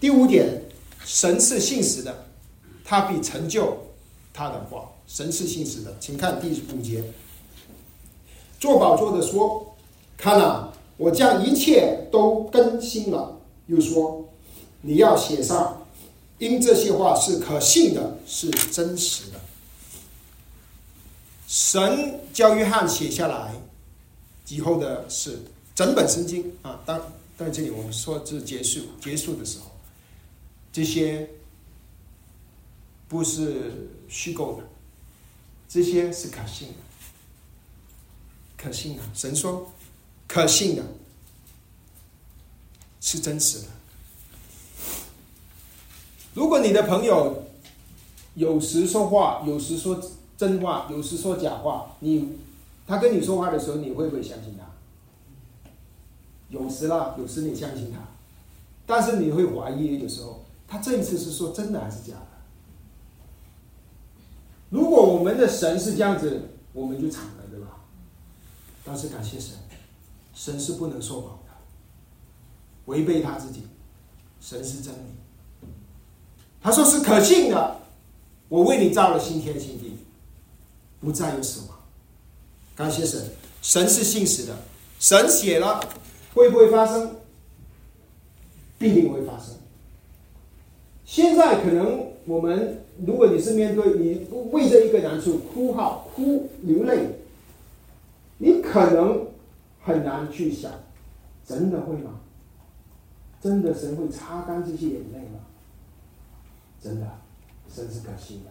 [0.00, 0.62] 第五点，
[1.04, 2.26] 神是信实的，
[2.84, 3.76] 他必成就
[4.32, 4.88] 他的话。
[5.06, 7.04] 神是信实的，请看第五节，
[8.58, 9.74] 做宝座的说
[10.16, 14.28] ：“看啊。”我将一切都更新了，又说
[14.82, 15.86] ：“你要写上，
[16.38, 19.40] 因这些话是可信的，是真实的。”
[21.48, 23.54] 神教约翰写下来
[24.48, 25.42] 以后的是
[25.74, 26.80] 整本圣经啊。
[26.86, 29.72] 当在这里我们说这结束结束的时候，
[30.72, 31.28] 这些
[33.08, 34.62] 不是虚构的，
[35.68, 36.74] 这些是可信的，
[38.56, 39.02] 可信的。
[39.12, 39.68] 神说。
[40.26, 40.82] 可信的，
[43.00, 43.66] 是真实的。
[46.34, 47.44] 如果你的朋友
[48.34, 50.00] 有时说话，有时说
[50.36, 52.36] 真话，有时说假话，你
[52.86, 54.64] 他跟你说话的时候，你会不会相信他？
[56.48, 58.00] 有时啦，有时你相信他，
[58.86, 62.26] 但是你会怀疑，有时候他这一次是说真的还是假的？
[64.70, 67.66] 如果我们的神是这样子，我们就惨了，对吧？
[68.84, 69.54] 但是感谢神。
[70.34, 71.52] 神是不能说谎的，
[72.86, 73.62] 违背他自己，
[74.40, 75.68] 神是真理。
[76.60, 77.76] 他说是可信的，
[78.48, 79.96] 我为你造了新天新地，
[81.00, 81.78] 不再有死亡。
[82.74, 83.30] 感谢神，
[83.62, 84.56] 神是信实的，
[84.98, 85.80] 神写了，
[86.34, 87.16] 会不会发生？
[88.76, 89.54] 必定会发生。
[91.04, 97.08] 现在可能我们，如果你是面对你为这一个难处哭号、哭流泪，
[98.38, 99.28] 你可能。
[99.84, 100.72] 很难去想，
[101.46, 102.12] 真的会吗？
[103.42, 105.40] 真的神会擦干这些眼泪吗？
[106.82, 107.06] 真的，
[107.74, 108.50] 神是可信的。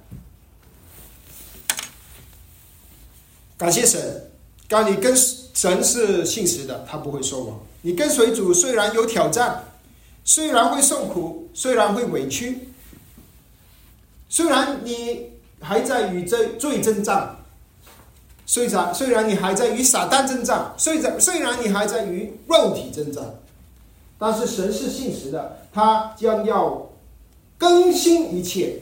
[3.58, 4.30] 感谢神，
[4.68, 7.60] 当你跟神是信实的，他不会说谎。
[7.82, 9.64] 你跟随主虽然有挑战，
[10.24, 12.70] 虽然会受苦，虽然会委屈，
[14.30, 17.38] 虽然你还在与这罪征战。
[18.46, 23.24] 虽然虽然你还在与撒旦征战，虽然虽然你还在与肉体征战，
[24.20, 26.90] 但是神是信实的，他将要
[27.58, 28.80] 更新一切。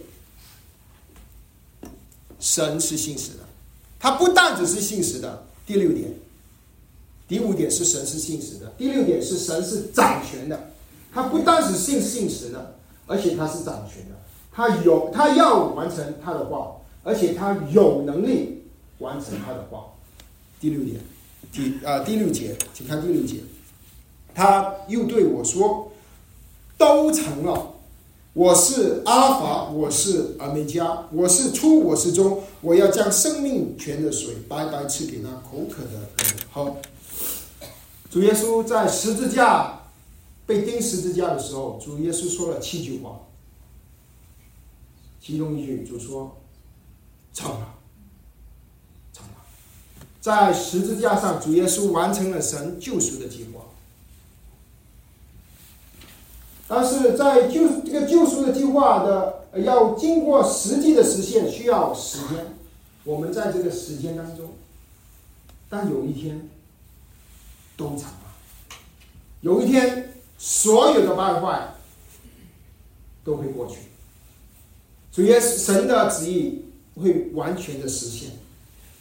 [2.39, 3.43] 神是信实的，
[4.00, 5.43] 他不但只是信实的。
[5.63, 6.12] 第六点，
[7.28, 10.71] 第五点是神是信实的，第六点是神是掌权的。
[11.13, 14.15] 他不但是信信实的，而且他是掌权的，
[14.52, 18.61] 他有他要完成他的话，而且他有能力。
[19.01, 19.87] 完成他的话，
[20.59, 21.01] 第六点，
[21.51, 23.37] 第啊第六节，请看第六节，
[24.33, 25.91] 他又对我说
[26.77, 27.73] ：“都成了，
[28.33, 36.77] 我是阿法，我是阿美加，我是初，我是终，我要将生命泉的水白白赐给那口渴的人喝。
[38.11, 39.81] 主耶稣在十字架
[40.45, 43.19] 被钉十字架的时候，主耶稣说了七句话，
[45.19, 46.37] 其中一句主说
[47.33, 47.70] ：“成了，成了。”
[50.21, 53.62] 在十字架上，主耶稣完成了神救赎的计划。
[56.67, 62.55] 但是在救这个救赎的计划的要经过实际的实现，需要时间。
[63.03, 64.53] 我们在这个时间当中，
[65.67, 66.47] 但有一天
[67.75, 68.36] 都长了，
[69.41, 71.73] 有一天所有的败坏
[73.23, 73.79] 都会过去，
[75.12, 76.63] 主耶稣神的旨意
[76.95, 78.29] 会完全的实现。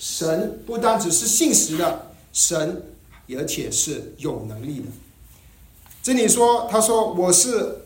[0.00, 2.82] 神不单只是信实的神，
[3.36, 4.86] 而且是有能力的。
[6.02, 7.82] 这里说，他说我是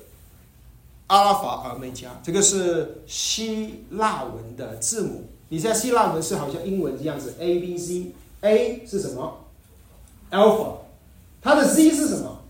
[1.08, 5.24] 阿拉法尔美加，这个是希腊文的字母。
[5.48, 9.40] 你在希腊文是好像英文这样子，A B C，A 是什么
[10.30, 10.74] ？Alpha，
[11.42, 12.42] 它的 Z 是什么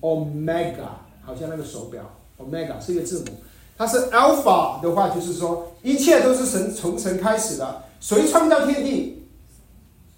[0.00, 0.88] ？Omega，
[1.24, 2.02] 好像那个手表
[2.38, 3.26] ，Omega 是一个字母。
[3.78, 7.84] 它是 Alpha 的话，就是说一切都是神从神开始的。
[8.00, 9.22] 谁创造天地？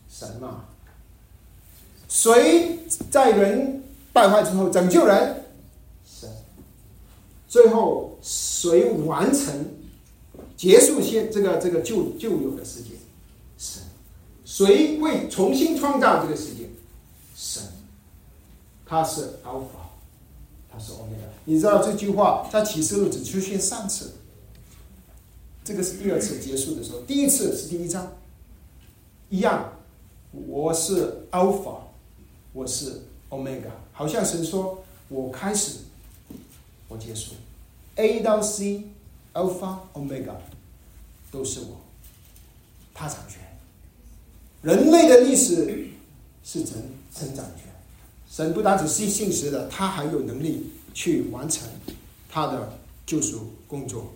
[0.09, 0.37] 神。
[0.41, 0.65] 嘛。
[2.09, 2.79] 谁
[3.11, 3.81] 在人？
[4.15, 5.43] 败坏之后拯救人，
[6.05, 6.29] 神；
[7.49, 9.67] 最后谁完成
[10.55, 12.91] 结束现这个这个旧旧有的世界，
[13.57, 13.83] 神；
[14.45, 16.69] 谁为重新创造这个世界，
[17.35, 17.63] 神。
[18.85, 19.89] 他是 Alpha，
[20.71, 21.33] 他是 Omega。
[21.47, 24.13] 你知道这句话在启示录只出现三次，
[25.65, 28.13] 这个是第二次结束的时候，第一次是第一章，
[29.31, 29.73] 一样，
[30.33, 31.77] 我是 Alpha，
[32.53, 33.71] 我是 Omega。
[33.93, 35.79] 好像神说：“我开始，
[36.89, 37.35] 我结束
[37.95, 40.35] ，A 到 C，Alpha Omega，
[41.31, 41.81] 都是我，
[42.93, 43.41] 他掌权。
[44.63, 45.91] 人类的历史
[46.43, 46.75] 是神
[47.15, 47.73] 神掌权，
[48.29, 51.69] 神不单只是信实的，他还有能力去完成
[52.29, 54.13] 他的救赎工作。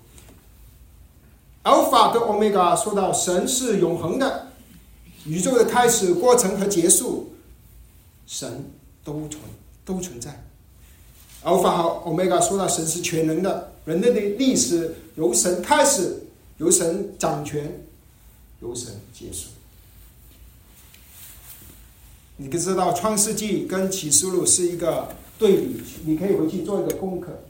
[1.67, 4.47] Alpha 跟 Omega 说到神是永恒的，
[5.27, 7.35] 宇宙的开始、过程和结束，
[8.27, 8.71] 神
[9.05, 9.43] 都存。”
[9.87, 10.43] 都存在。
[11.45, 16.27] 阿法和欧米伽说到神是全能的，人类的历史由神开始，
[16.57, 17.87] 由神掌权，
[18.61, 19.51] 由神结束。
[22.39, 25.81] 你可知道创世纪跟启示录是一个对比？
[26.05, 27.45] 你可以回去做一个功课。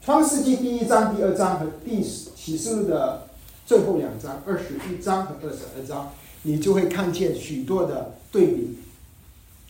[0.00, 2.00] 创世纪第一章、第二章和第
[2.36, 3.23] 启示录的
[3.66, 8.78] 最后两章，二十一章和二十二章，你就会看见许多的对比。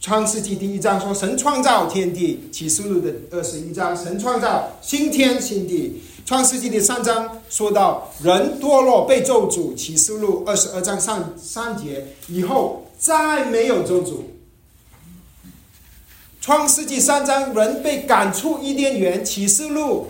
[0.01, 6.03] 创世纪第一章说神创造天地，启示录的二十一章神创造新天新地。
[6.27, 14.23] 创世纪第三章说到人堕落被咒诅，启示录二十二章上三节以后再没有咒诅。
[16.41, 20.09] 创世纪三章人被赶出伊甸园，启示录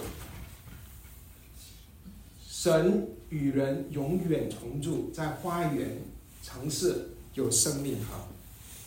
[2.48, 5.98] 神与人永远同住在花园
[6.40, 8.28] 城市，有生命哈。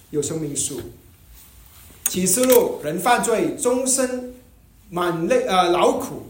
[0.10, 0.80] 有生命树。
[2.06, 4.34] 启示录人犯罪，终身
[4.90, 6.28] 满累呃劳苦，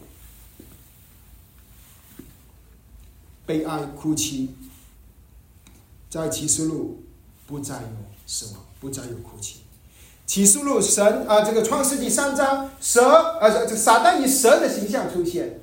[3.46, 4.50] 悲哀哭泣。
[6.10, 7.04] 在启示录
[7.46, 7.88] 不再有
[8.26, 9.60] 死亡，不再有哭泣。
[10.26, 13.04] 启示录神啊，这个创世纪三章蛇
[13.40, 15.60] 啊，这这撒旦以蛇的形象出现。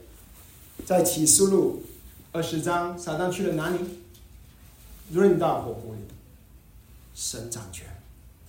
[0.87, 1.83] 在启示录
[2.35, 3.79] 二十章，撒旦去了哪里？
[5.13, 6.01] 润大火湖里，
[7.15, 7.87] 神掌权。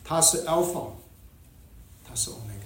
[0.04, 0.88] 他是 Alpha，
[2.04, 2.66] 他是 Omega。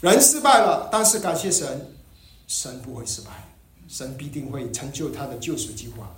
[0.00, 1.92] 人失败了，但是感谢神，
[2.48, 3.30] 神不会失败，
[3.86, 6.12] 神必定会成就他的救赎计划。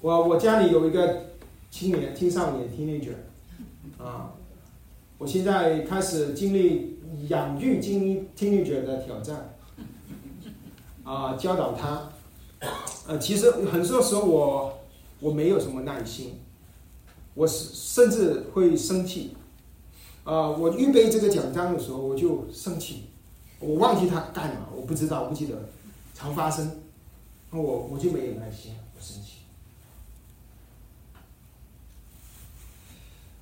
[0.00, 1.34] 我我家里有一个
[1.70, 3.16] 青年、青少年 teenager，
[4.02, 4.30] 啊，
[5.18, 6.98] 我现在开始经历
[7.28, 9.54] 养育精英 teenager 的挑战，
[11.04, 12.10] 啊，教导他，
[13.06, 14.76] 呃，其实很多时候我。
[15.22, 16.40] 我没有什么耐心，
[17.34, 19.36] 我是甚至会生气，
[20.24, 20.48] 啊！
[20.48, 23.02] 我预备这个奖章的时候我就生气，
[23.58, 25.68] 我忘记他干嘛，我不知道，不记得，
[26.14, 26.80] 常发生，
[27.50, 29.40] 我我就没有耐心，我生气，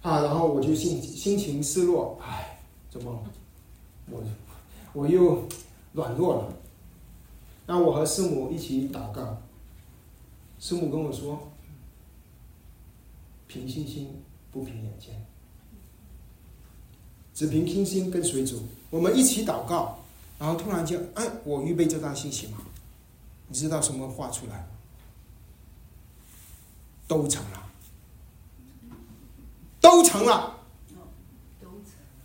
[0.03, 0.21] 啊！
[0.23, 2.59] 然后我就心心情失落，唉，
[2.91, 3.23] 怎么，
[4.11, 4.23] 我
[4.93, 5.47] 我又
[5.93, 6.53] 软弱了，
[7.67, 9.43] 那我和师母一起祷告，
[10.59, 11.49] 师母跟我说。
[13.47, 15.25] 凭信心，不凭眼见。
[17.33, 18.63] 只凭听心跟随主。
[18.91, 20.01] 我们一起祷告，
[20.39, 22.59] 然后突然间，哎，我预备这段信息嘛？
[23.47, 24.69] 你知道什么话出来？
[27.07, 27.71] 都成了，
[29.81, 30.59] 都成了，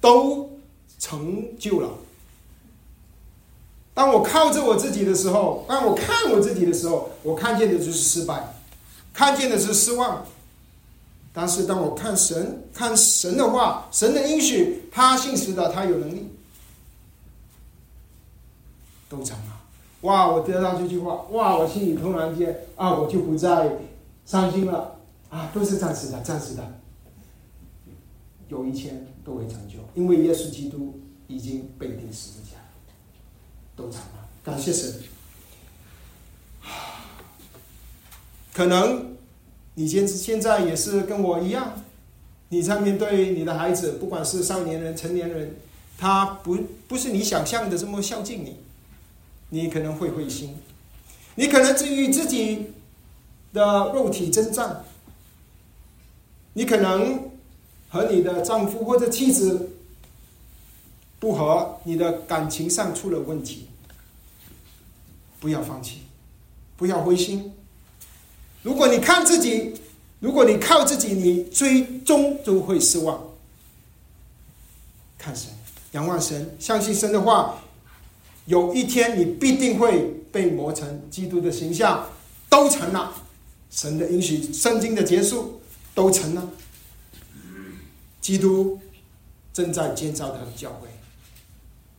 [0.01, 0.52] 都
[1.03, 1.89] 成就了。
[3.93, 8.55] 当我靠着我自己的时候，当我看我自己的时候，我看见的就是失败，
[9.11, 10.25] 看见的是失望。
[11.33, 16.29] 但是当我看神，看神的话，神的应许，他信实的，他有能力，
[19.09, 19.61] 都成了。
[20.01, 20.25] 哇！
[20.29, 21.57] 我得到这句话，哇！
[21.57, 23.77] 我心里突然间啊，我就不再
[24.25, 24.95] 伤心了
[25.29, 26.63] 啊，都是暂时的，暂时的。
[28.47, 32.57] 有一天都会成就，因为耶稣基督已经被钉十字架，
[33.75, 34.29] 都成了。
[34.43, 34.95] 感谢神。
[38.53, 39.15] 可能
[39.75, 41.81] 你现现在也是跟我一样，
[42.49, 45.55] 你在面对你的孩子，不管是少年人、成年人，
[45.97, 46.57] 他不
[46.87, 48.57] 不是你想象的这么孝敬你。
[49.49, 50.55] 你可能会灰心，
[51.35, 52.71] 你可能至于自己
[53.53, 54.83] 的肉体征战，
[56.53, 57.29] 你可能
[57.93, 59.69] 和你的丈夫或者妻子
[61.19, 63.67] 不和，你的感情上出了问题。
[65.39, 65.99] 不要放弃，
[66.75, 67.53] 不要灰心。
[68.63, 69.75] 如果你看自己，
[70.19, 73.21] 如果你靠自己，你最终都会失望。
[75.19, 75.49] 看神，
[75.91, 77.59] 仰望神，相信神的话。
[78.45, 82.09] 有一天，你必定会被磨成基督的形象，
[82.49, 83.13] 都成了。
[83.69, 85.61] 神的允许，圣经的结束，
[85.93, 86.49] 都成了。
[88.23, 88.79] 基督
[89.51, 90.87] 正在建造他的教会，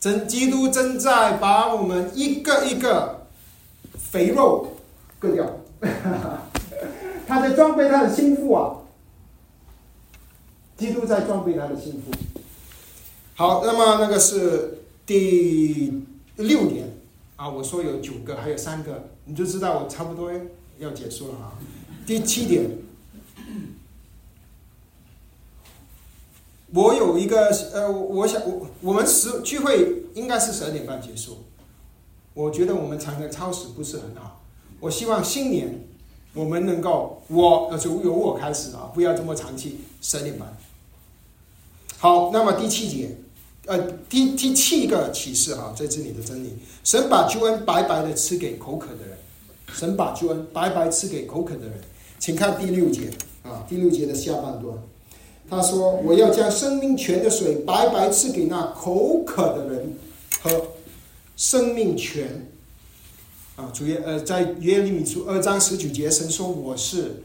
[0.00, 3.26] 真基督正在把我们一个一个
[3.96, 4.78] 肥肉
[5.20, 5.60] 割掉。
[7.28, 8.78] 他在装备他的心腹啊！
[10.76, 12.10] 基督在装备他的心腹。
[13.34, 16.02] 好，那么那个是第。
[16.36, 16.92] 六点
[17.36, 20.32] 啊，我说有九个，还有三个，你就知道我差不多
[20.78, 21.52] 要结束了啊。
[22.04, 22.68] 第七点，
[26.74, 31.38] 我有一个呃，我想我我们十聚会应该是十二点半结束，
[32.34, 34.42] 我觉得我们常常超时不是很好。
[34.80, 35.86] 我希望新年
[36.34, 40.56] 我们能够我就由我开始啊，不要这么长期十二点半。
[41.98, 43.16] 好，那么第七节。
[43.66, 43.78] 呃，
[44.10, 46.52] 第第七个启示哈，在这里的真理，
[46.82, 49.16] 神把救恩白白的赐给口渴的人，
[49.72, 51.80] 神把救恩白白赐给口渴的人，
[52.18, 53.08] 请看第六节
[53.42, 54.76] 啊，第六节的下半段，
[55.54, 59.96] 他说：“我要将生命泉的水白白赐给那口渴的人
[60.42, 60.68] 喝，
[61.36, 62.48] 生命泉
[63.56, 67.22] 啊，主耶呃，在约利米书二章十九节，神说我是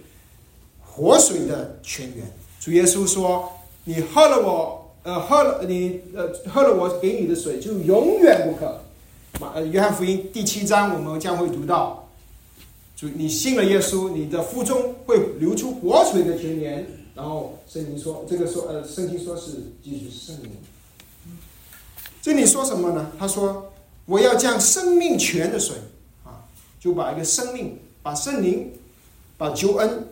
[0.86, 3.50] 活水的泉源，主耶稣说，
[3.86, 8.82] 你喝了我。”呃，喝了你呃喝了我给你的水，就永远不渴。
[9.40, 12.10] 马呃，约翰福音第七章我们将会读到，
[12.98, 16.86] 主你信了耶稣，你的腹中会流出活水的泉源。
[17.16, 20.52] 然后圣经说，这个说呃，圣经说是继续圣灵。
[22.22, 23.12] 这里说什么呢？
[23.18, 23.72] 他说
[24.06, 25.76] 我要将生命泉的水
[26.24, 26.46] 啊，
[26.80, 28.74] 就把一个生命，把圣灵，
[29.38, 30.08] 把救恩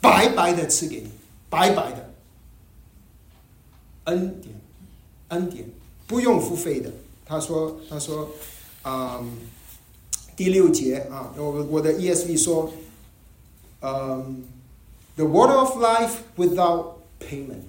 [0.00, 1.08] 白白的赐给你，
[1.48, 2.10] 白白的。
[4.04, 4.54] 恩典，
[5.28, 5.64] 恩典
[6.06, 6.90] 不用付费的。
[7.24, 8.28] 他说：“他说，
[8.84, 9.32] 嗯，
[10.36, 12.70] 第六节啊，我我的 ESV 说，
[13.80, 14.44] 嗯
[15.16, 17.62] ，the water of life without payment，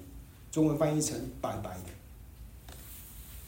[0.52, 1.90] 中文翻译成白白的。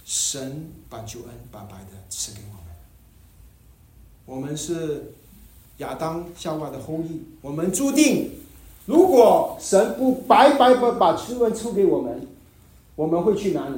[0.05, 2.63] 神把救恩白白的赐给我们。
[4.25, 5.13] 我们是
[5.77, 8.31] 亚当夏娃的后裔，我们注定，
[8.85, 12.27] 如果神不白白的把救恩赐给我们。”
[12.97, 13.77] 我们会去哪里？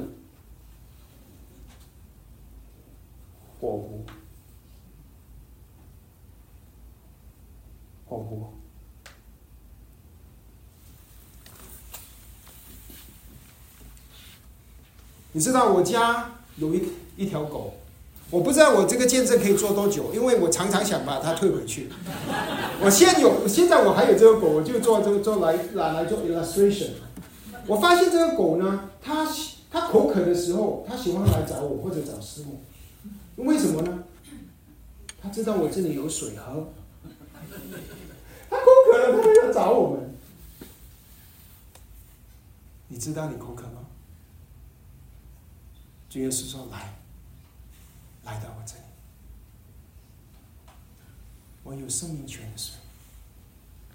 [3.60, 4.02] 火湖，
[8.08, 8.46] 火湖。
[15.32, 16.82] 你知道我家有一
[17.16, 17.74] 一条狗，
[18.30, 21.88] 我不知道我这个见证可以做多久，因为我常常想把它退回去。
[22.82, 26.90] 我现有，现在我还有这个狗，我就做这个做来拿来做 illustration。
[27.66, 29.26] 我发现这个狗呢，它
[29.70, 32.62] 它口渴的时候，它喜欢来找我或者找师母。
[33.36, 34.02] 为什么呢？
[35.22, 36.68] 它知道我这里有水喝。
[38.48, 40.14] 它口渴了，它就要找我们。
[42.88, 43.79] 你知道你口渴吗？
[46.10, 46.92] 主耶稣说：“来，
[48.24, 48.82] 来到我这里，
[51.62, 52.74] 我有生命泉的水，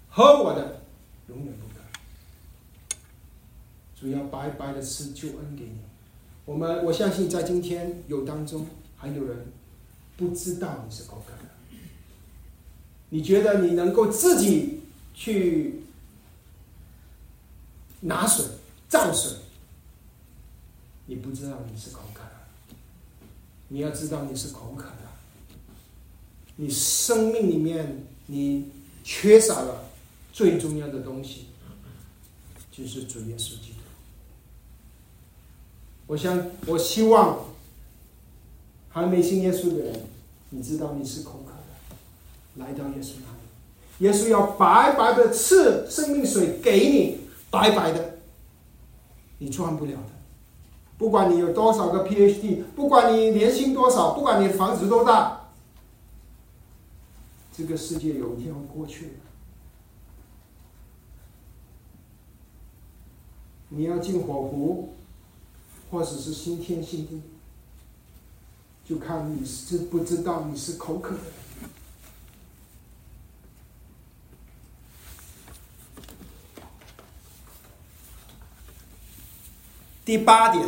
[0.08, 0.82] 喝我的，
[1.28, 1.66] 永远不。”
[3.98, 5.78] 主要白白的赐救恩给你，
[6.44, 9.46] 我们我相信在今天有当中还有人
[10.18, 11.48] 不知道你是口渴的，
[13.08, 14.82] 你觉得你能够自己
[15.14, 15.82] 去
[18.00, 18.44] 拿水
[18.86, 19.38] 造水，
[21.06, 22.76] 你不知道你是口渴的，
[23.68, 25.56] 你要知道你是口渴的，
[26.56, 28.70] 你生命里面你
[29.04, 29.84] 缺少了
[30.32, 31.46] 最重要的东西，
[32.72, 33.76] 就是主耶稣基督。
[36.08, 37.44] 我想，我希望
[38.88, 40.00] 还没信耶稣的人，
[40.50, 43.40] 你知道你是口渴的，来到耶稣那里，
[44.00, 48.18] 耶稣要白白的赐生命水给你，白白的，
[49.38, 50.15] 你赚不了的。
[50.98, 55.50] 不管你有多少个 PhD，不管你年薪多少，不管你房子多大，
[57.56, 59.12] 这个世界有一天会过去的。
[63.68, 64.92] 你要进火湖。
[65.88, 67.22] 或者是新天新地，
[68.84, 71.20] 就看你知不知道你是口渴的。
[80.06, 80.64] 第八点，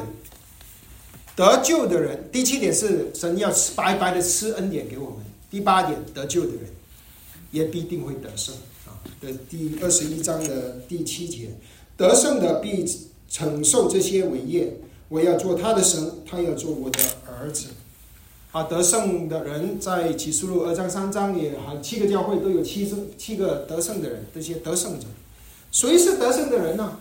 [1.36, 5.18] 得救的人；第七点是神要白白的赐恩典给我们。
[5.48, 6.64] 第八点，得救的人
[7.52, 8.52] 也必定会得胜
[8.84, 8.98] 啊！
[9.20, 11.50] 的第二十一章的第七节，
[11.96, 12.84] 得胜的必
[13.30, 14.76] 承受这些伟业。
[15.08, 17.68] 我要做他的神，他要做我的儿子。
[18.50, 25.06] 啊，得胜的人在启示录二章三章也好，七个教会都有七胜七个得胜的人，这些得胜者。
[25.70, 26.98] 谁是得胜的人呢？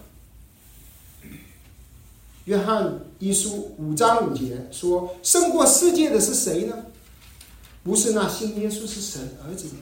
[2.47, 6.85] 约翰一书五章五节说：“胜过世界的是谁呢？
[7.83, 9.73] 不是那信耶稣是神儿子吗？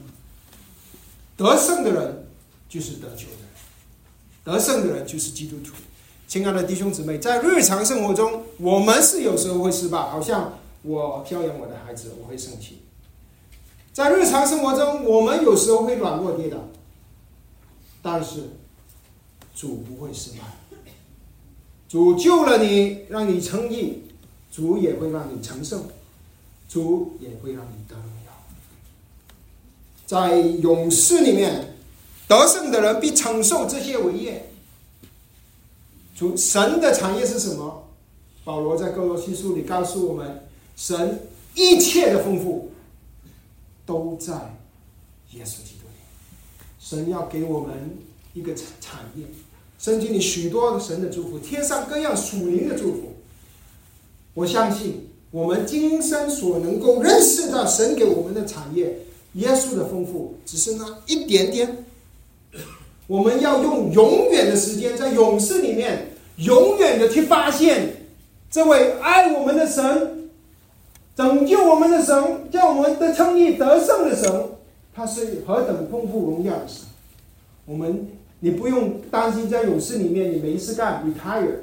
[1.36, 2.26] 得胜的人
[2.68, 3.48] 就是得救的人，
[4.42, 5.74] 得胜的人就是基督徒。”
[6.26, 12.82] 亲爱的弟兄姊妹，在日常生活中，我们是有时候会失败，好像我教养我的孩子，我会生气。
[13.92, 16.58] 在日常生活中，我们有时候会软弱跌倒，
[18.02, 18.50] 但是
[19.54, 20.38] 主不会失败，
[21.88, 24.02] 主救了你，让你称义，
[24.50, 25.84] 主也会让你成圣，
[26.68, 28.32] 主也会让你得荣耀。
[30.04, 31.76] 在勇士里面，
[32.26, 34.50] 得胜的人必承受这些伟业。
[36.14, 37.84] 主神的产业是什么？
[38.44, 42.70] 保罗在哥罗西书里告诉我们，神一切的丰富
[43.84, 44.32] 都在
[45.32, 45.96] 耶稣基督里。
[46.78, 47.96] 神要给我们
[48.34, 49.24] 一个产产业，
[49.78, 53.12] 圣经里许多的神的祝福，天上各样属灵的祝福。
[54.34, 58.98] 我相信我们今生所能够认识到神给我们的产业，
[59.34, 61.84] 耶稣的丰富，只是那一点点。
[63.06, 68.08] 我们要用永远的时间，在勇士里面，永远的去发现
[68.50, 70.30] 这位爱我们的神、
[71.14, 74.48] 拯救我们的神、叫我们的称义得胜的神，
[74.94, 76.78] 他是何等丰富荣耀的神。
[77.64, 78.08] 我们，
[78.40, 81.60] 你不用担心，在勇士里面你没事干，retire，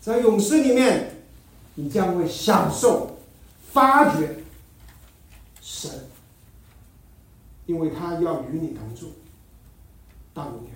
[0.00, 1.22] 在勇士里面，
[1.76, 3.18] 你将会享受、
[3.72, 4.36] 发掘
[5.62, 5.90] 神，
[7.66, 9.12] 因为他要与你同住。
[10.34, 10.72] 大永远。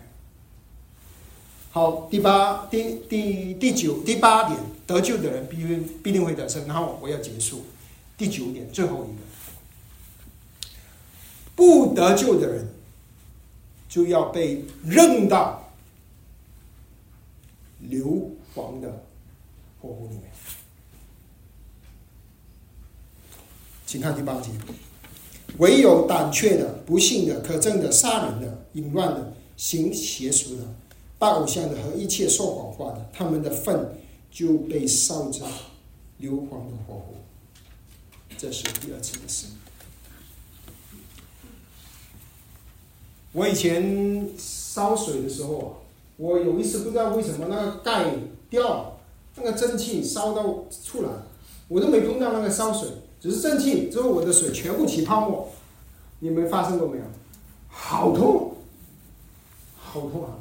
[1.72, 6.64] 好，第八、第第第九、第八点，得救的人必定必定会得胜。
[6.68, 7.64] 然后我要结束
[8.16, 10.70] 第九点，最后一个，
[11.56, 12.68] 不得救的人
[13.88, 15.68] 就要被扔到
[17.80, 19.04] 硫磺的
[19.80, 20.24] 火湖里面。
[23.86, 24.50] 请看第八节，
[25.56, 29.32] 唯有胆怯的、不幸的、可憎的、杀人的、淫乱的。
[29.56, 30.62] 行邪俗的、
[31.18, 33.92] 拜偶像的和一切说谎话的，他们的粪
[34.30, 35.40] 就被烧在
[36.18, 37.16] 硫磺的火湖。
[38.36, 39.48] 这是第二次的事。
[43.38, 45.70] 我以前烧水的时候啊，
[46.16, 48.12] 我有一次不知道为什么那个盖
[48.50, 48.96] 掉了，
[49.36, 51.08] 那个蒸汽烧到出来，
[51.68, 52.88] 我都没碰到那个烧水，
[53.20, 55.48] 只是蒸汽之后我的水全部起泡沫。
[56.18, 57.04] 你们发生过没有？
[57.68, 58.56] 好痛！
[59.76, 60.34] 好痛啊！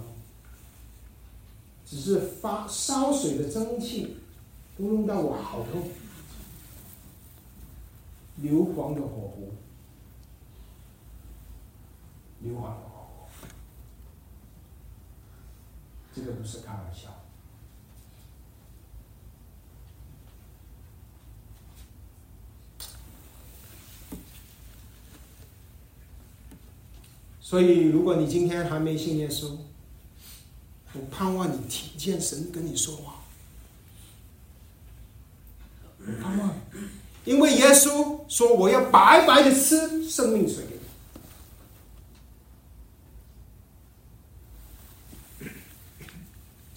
[1.86, 4.18] 只是发烧水的蒸汽
[4.76, 5.84] 都弄到我好痛。
[8.38, 9.52] 硫磺的火湖，
[12.42, 13.28] 硫磺的火湖，
[16.18, 17.14] 这个不是开玩笑。
[27.40, 29.56] 所以，如果你今天还没信耶稣，
[30.94, 33.14] 我盼望你听见神跟你说话。
[37.24, 40.82] 因为耶稣说：“我要白白的吃生命水给你。”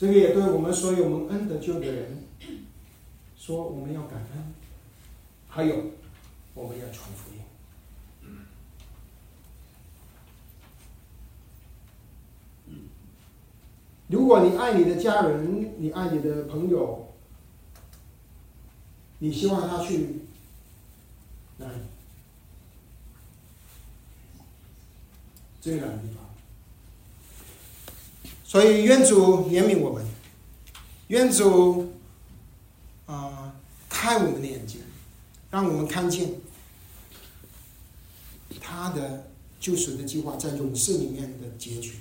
[0.01, 2.24] 这个也对我们所有蒙恩得救的人
[3.36, 4.55] 说：“我们要感恩，
[5.46, 5.90] 还有
[6.55, 7.40] 我们要传福音。”
[14.09, 17.12] 如果你爱你的家人，你爱你的朋友，
[19.18, 20.22] 你希望他去
[21.59, 21.74] 哪里？
[25.61, 26.20] 最远的地方。
[28.51, 30.05] 所以愿主怜悯我们，
[31.07, 31.92] 愿主
[33.07, 33.55] 啊
[33.88, 34.80] 开我们的眼睛，
[35.53, 36.32] 让我们看见
[38.61, 39.30] 他的
[39.61, 41.92] 救赎的计划在勇士里面的结局。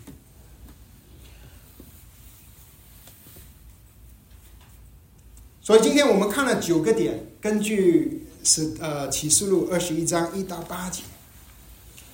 [5.61, 11.03] 所以今天我们看了九个点，根据是呃启示录二十一章一到八节。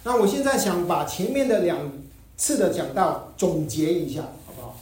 [0.03, 1.89] 那我现在想把前面的两
[2.37, 4.77] 次的讲道总结一下，好不好？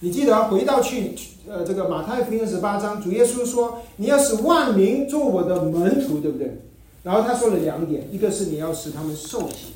[0.00, 1.14] 你记得回到去
[1.48, 6.62] 呃这个马太福音十八章，主耶稣说你要使万民做我的门徒，对不对？
[7.02, 9.74] 然后他说了两点，一个是你要使他们受洗，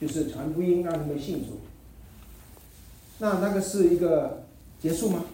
[0.00, 1.60] 就是传福音让他们信主。
[3.18, 4.44] 那那个是一个
[4.80, 5.24] 结束吗？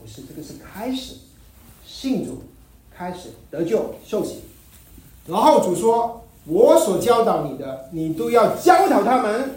[0.00, 1.14] 不是，这个是开始。
[1.88, 2.42] 信主，
[2.92, 4.40] 开始得救受洗，
[5.28, 9.50] 然后主说：“我所教导你的，你都要教导他们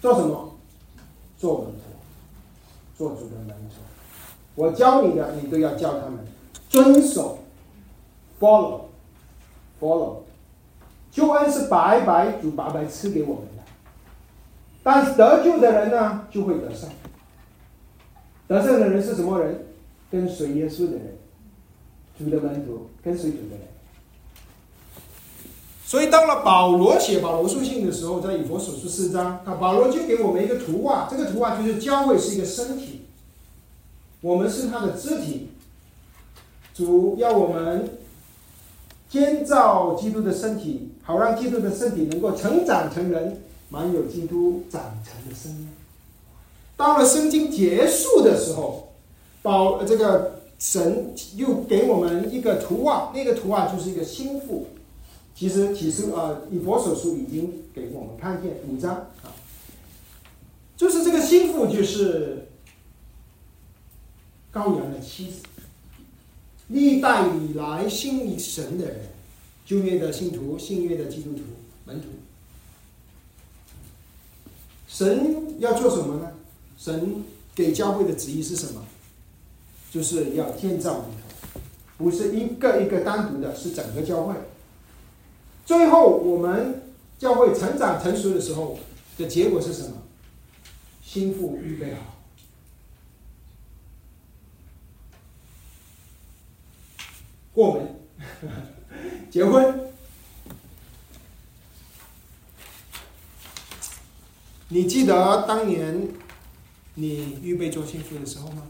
[0.00, 0.56] 做什么？
[1.36, 1.80] 做门徒，
[2.96, 3.76] 做主的门徒。
[4.54, 6.18] 我教你的，你都要教他们
[6.68, 7.38] 遵守
[8.40, 10.22] ，follow，follow。
[11.10, 13.62] 救恩是白白主白白赐给我们的，
[14.82, 16.88] 但是得救的人呢，就会得胜。
[18.46, 19.64] 得胜的人是什么人？”
[20.10, 21.18] 跟随耶稣的人，
[22.18, 23.60] 主的门徒，跟随主的人。
[25.88, 33.06] 所以到了保罗写保罗书信的时候，在以佛所书四章，啊，保罗就给我们一个图画，这个图画就是教会是一个身体，
[34.20, 35.48] 我们是他的肢体，
[36.74, 37.88] 主要我们
[39.08, 45.68] 建造基督的身体，好让基督的身体能够成长成人，满有基督长成的生命。
[46.76, 48.84] 到了圣经结束的时候。
[49.40, 54.66] 保这个神又给我们一个图画，那个图画就是一个心腹。
[55.38, 59.30] 其实其实啊，以佛所书已经给我们看见五章啊，
[60.76, 62.48] 就是这个心腹就是
[64.52, 65.42] 羔羊的妻子。
[66.66, 68.96] 历代以来信神的人，
[69.64, 71.42] 旧约的信徒，新约的基督徒
[71.84, 72.08] 门徒，
[74.88, 76.32] 神要做什么呢？
[76.76, 77.22] 神
[77.54, 78.84] 给教会的旨意是什么？
[79.92, 81.04] 就是要建造，
[81.96, 84.34] 不是一个一个单独的，是整个教会。
[85.68, 86.82] 最后我们
[87.18, 88.78] 教会成长成熟的时候
[89.18, 90.02] 的结果是什么？
[91.02, 92.00] 心腹预备好，
[97.52, 98.00] 过门，
[99.30, 99.78] 结婚。
[104.68, 106.08] 你记得当年
[106.94, 108.62] 你预备做心腹的时候吗？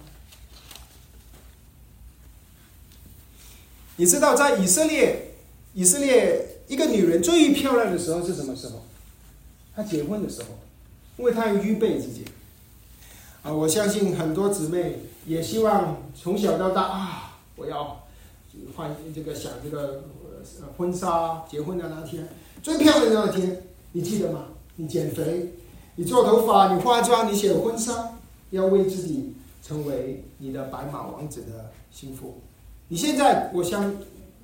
[3.94, 5.34] 你知道，在以色列，
[5.74, 8.82] 以色列一个女人最漂亮的时候是什么时候？
[9.74, 10.48] 她结婚的时候，
[11.16, 12.24] 因为她要预备自己。
[13.42, 18.04] 啊，我相信很多姊妹也希望从小到大啊，我要
[18.74, 20.04] 换这个想这个
[20.76, 22.28] 婚纱结婚的那天
[22.62, 23.62] 最漂亮的那天，
[23.92, 24.46] 你记得吗？
[24.76, 25.52] 你减肥，
[25.94, 28.18] 你做头发，你化妆，你写婚纱，
[28.50, 32.40] 要为自己成为你的白马王子的心腹。
[32.88, 33.94] 你现在，我想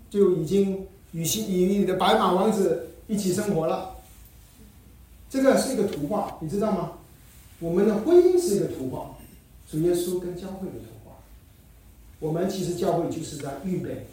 [0.09, 3.96] 就已经与新与你的白马王子一起生活了。
[5.30, 6.92] 这个是一个图画，你知道吗？
[7.60, 9.16] 我们的婚姻是一个图画，
[9.70, 11.12] 主耶稣跟教会的图画。
[12.18, 14.06] 我们其实教会就是在预备，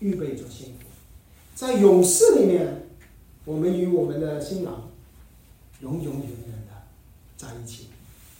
[0.00, 0.86] 预备着幸福。
[1.54, 2.82] 在勇士里面，
[3.44, 4.90] 我们与我们的新郎
[5.80, 6.82] 永永远远的
[7.36, 7.86] 在一起。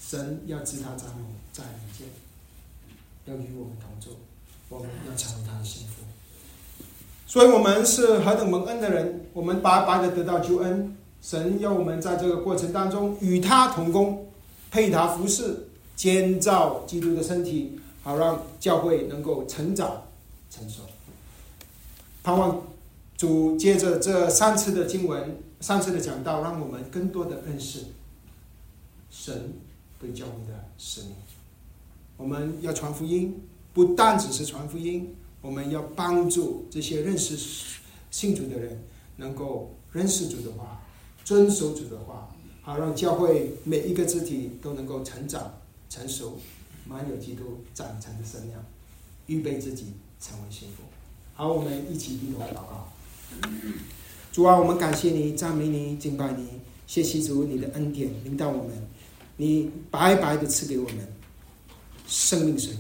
[0.00, 2.08] 神要知他在我在人间，
[3.26, 4.18] 要与我们同住。
[4.68, 6.02] 我们要成为他的幸福，
[7.31, 10.97] 所以我们是何等蒙恩的人，我们白白的得到救恩。
[11.22, 14.26] 神要我们在这个过程当中与他同工，
[14.68, 20.03] 配他服侍，建造基督的身体，好让教会能够成长
[20.51, 20.81] 成熟。
[22.24, 22.62] 盼望
[23.16, 27.85] 主接着这三次的经文，三次的讲道，让我们更多的认识
[29.09, 29.53] 神
[30.01, 31.12] 对教会的使命。
[32.16, 33.41] 我们要传福音。
[33.72, 37.36] 不单只是传福音，我们要帮助这些认识
[38.11, 38.78] 信主的人，
[39.16, 40.82] 能够认识主的话，
[41.24, 42.28] 遵守主的话，
[42.62, 45.55] 好让教会每一个肢体都能够成长、
[45.88, 46.38] 成熟，
[46.86, 48.64] 满有基督长成的身量，
[49.26, 50.82] 预备自己成为幸福。
[51.34, 52.88] 好，我们一起低头祷告。
[54.32, 56.47] 主啊，我们感谢你，赞美你，敬拜你，
[56.86, 58.86] 谢谢主你的恩典领导我们，
[59.36, 61.09] 你白白的赐给我们
[62.07, 62.74] 生命水，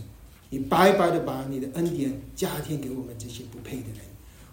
[0.50, 4.00] 你白白的把你的恩典加添给我们这些不配的人，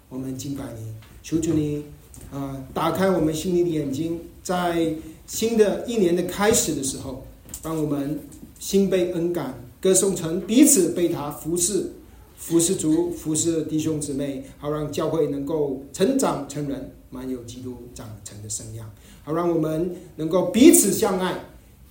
[0.10, 0.94] 我们敬拜你，
[1.24, 1.84] 求求你
[2.32, 4.94] 啊，打开我们心里的眼睛，在
[5.26, 7.26] 新的一年的开始的时候，
[7.64, 8.20] 让我们
[8.60, 11.92] 心被恩感，歌颂成彼此被他服侍。
[12.36, 18.86] 服侍主，服侍弟兄姊妹，好让教会能够成长成人，满有基督长成的生样；
[19.24, 21.34] 好让我们能够彼此相爱，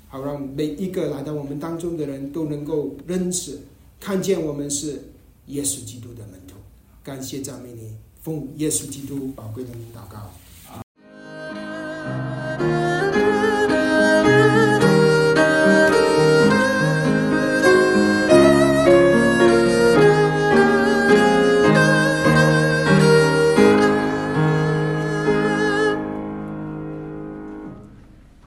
[0.06, 3.58] 好让每一个来到我们当中的人都能够认识、
[4.00, 5.12] 看见我们是
[5.46, 6.56] 耶稣基督的门徒。
[7.02, 10.32] 感谢赞美你，奉耶稣基督宝贵的祷告。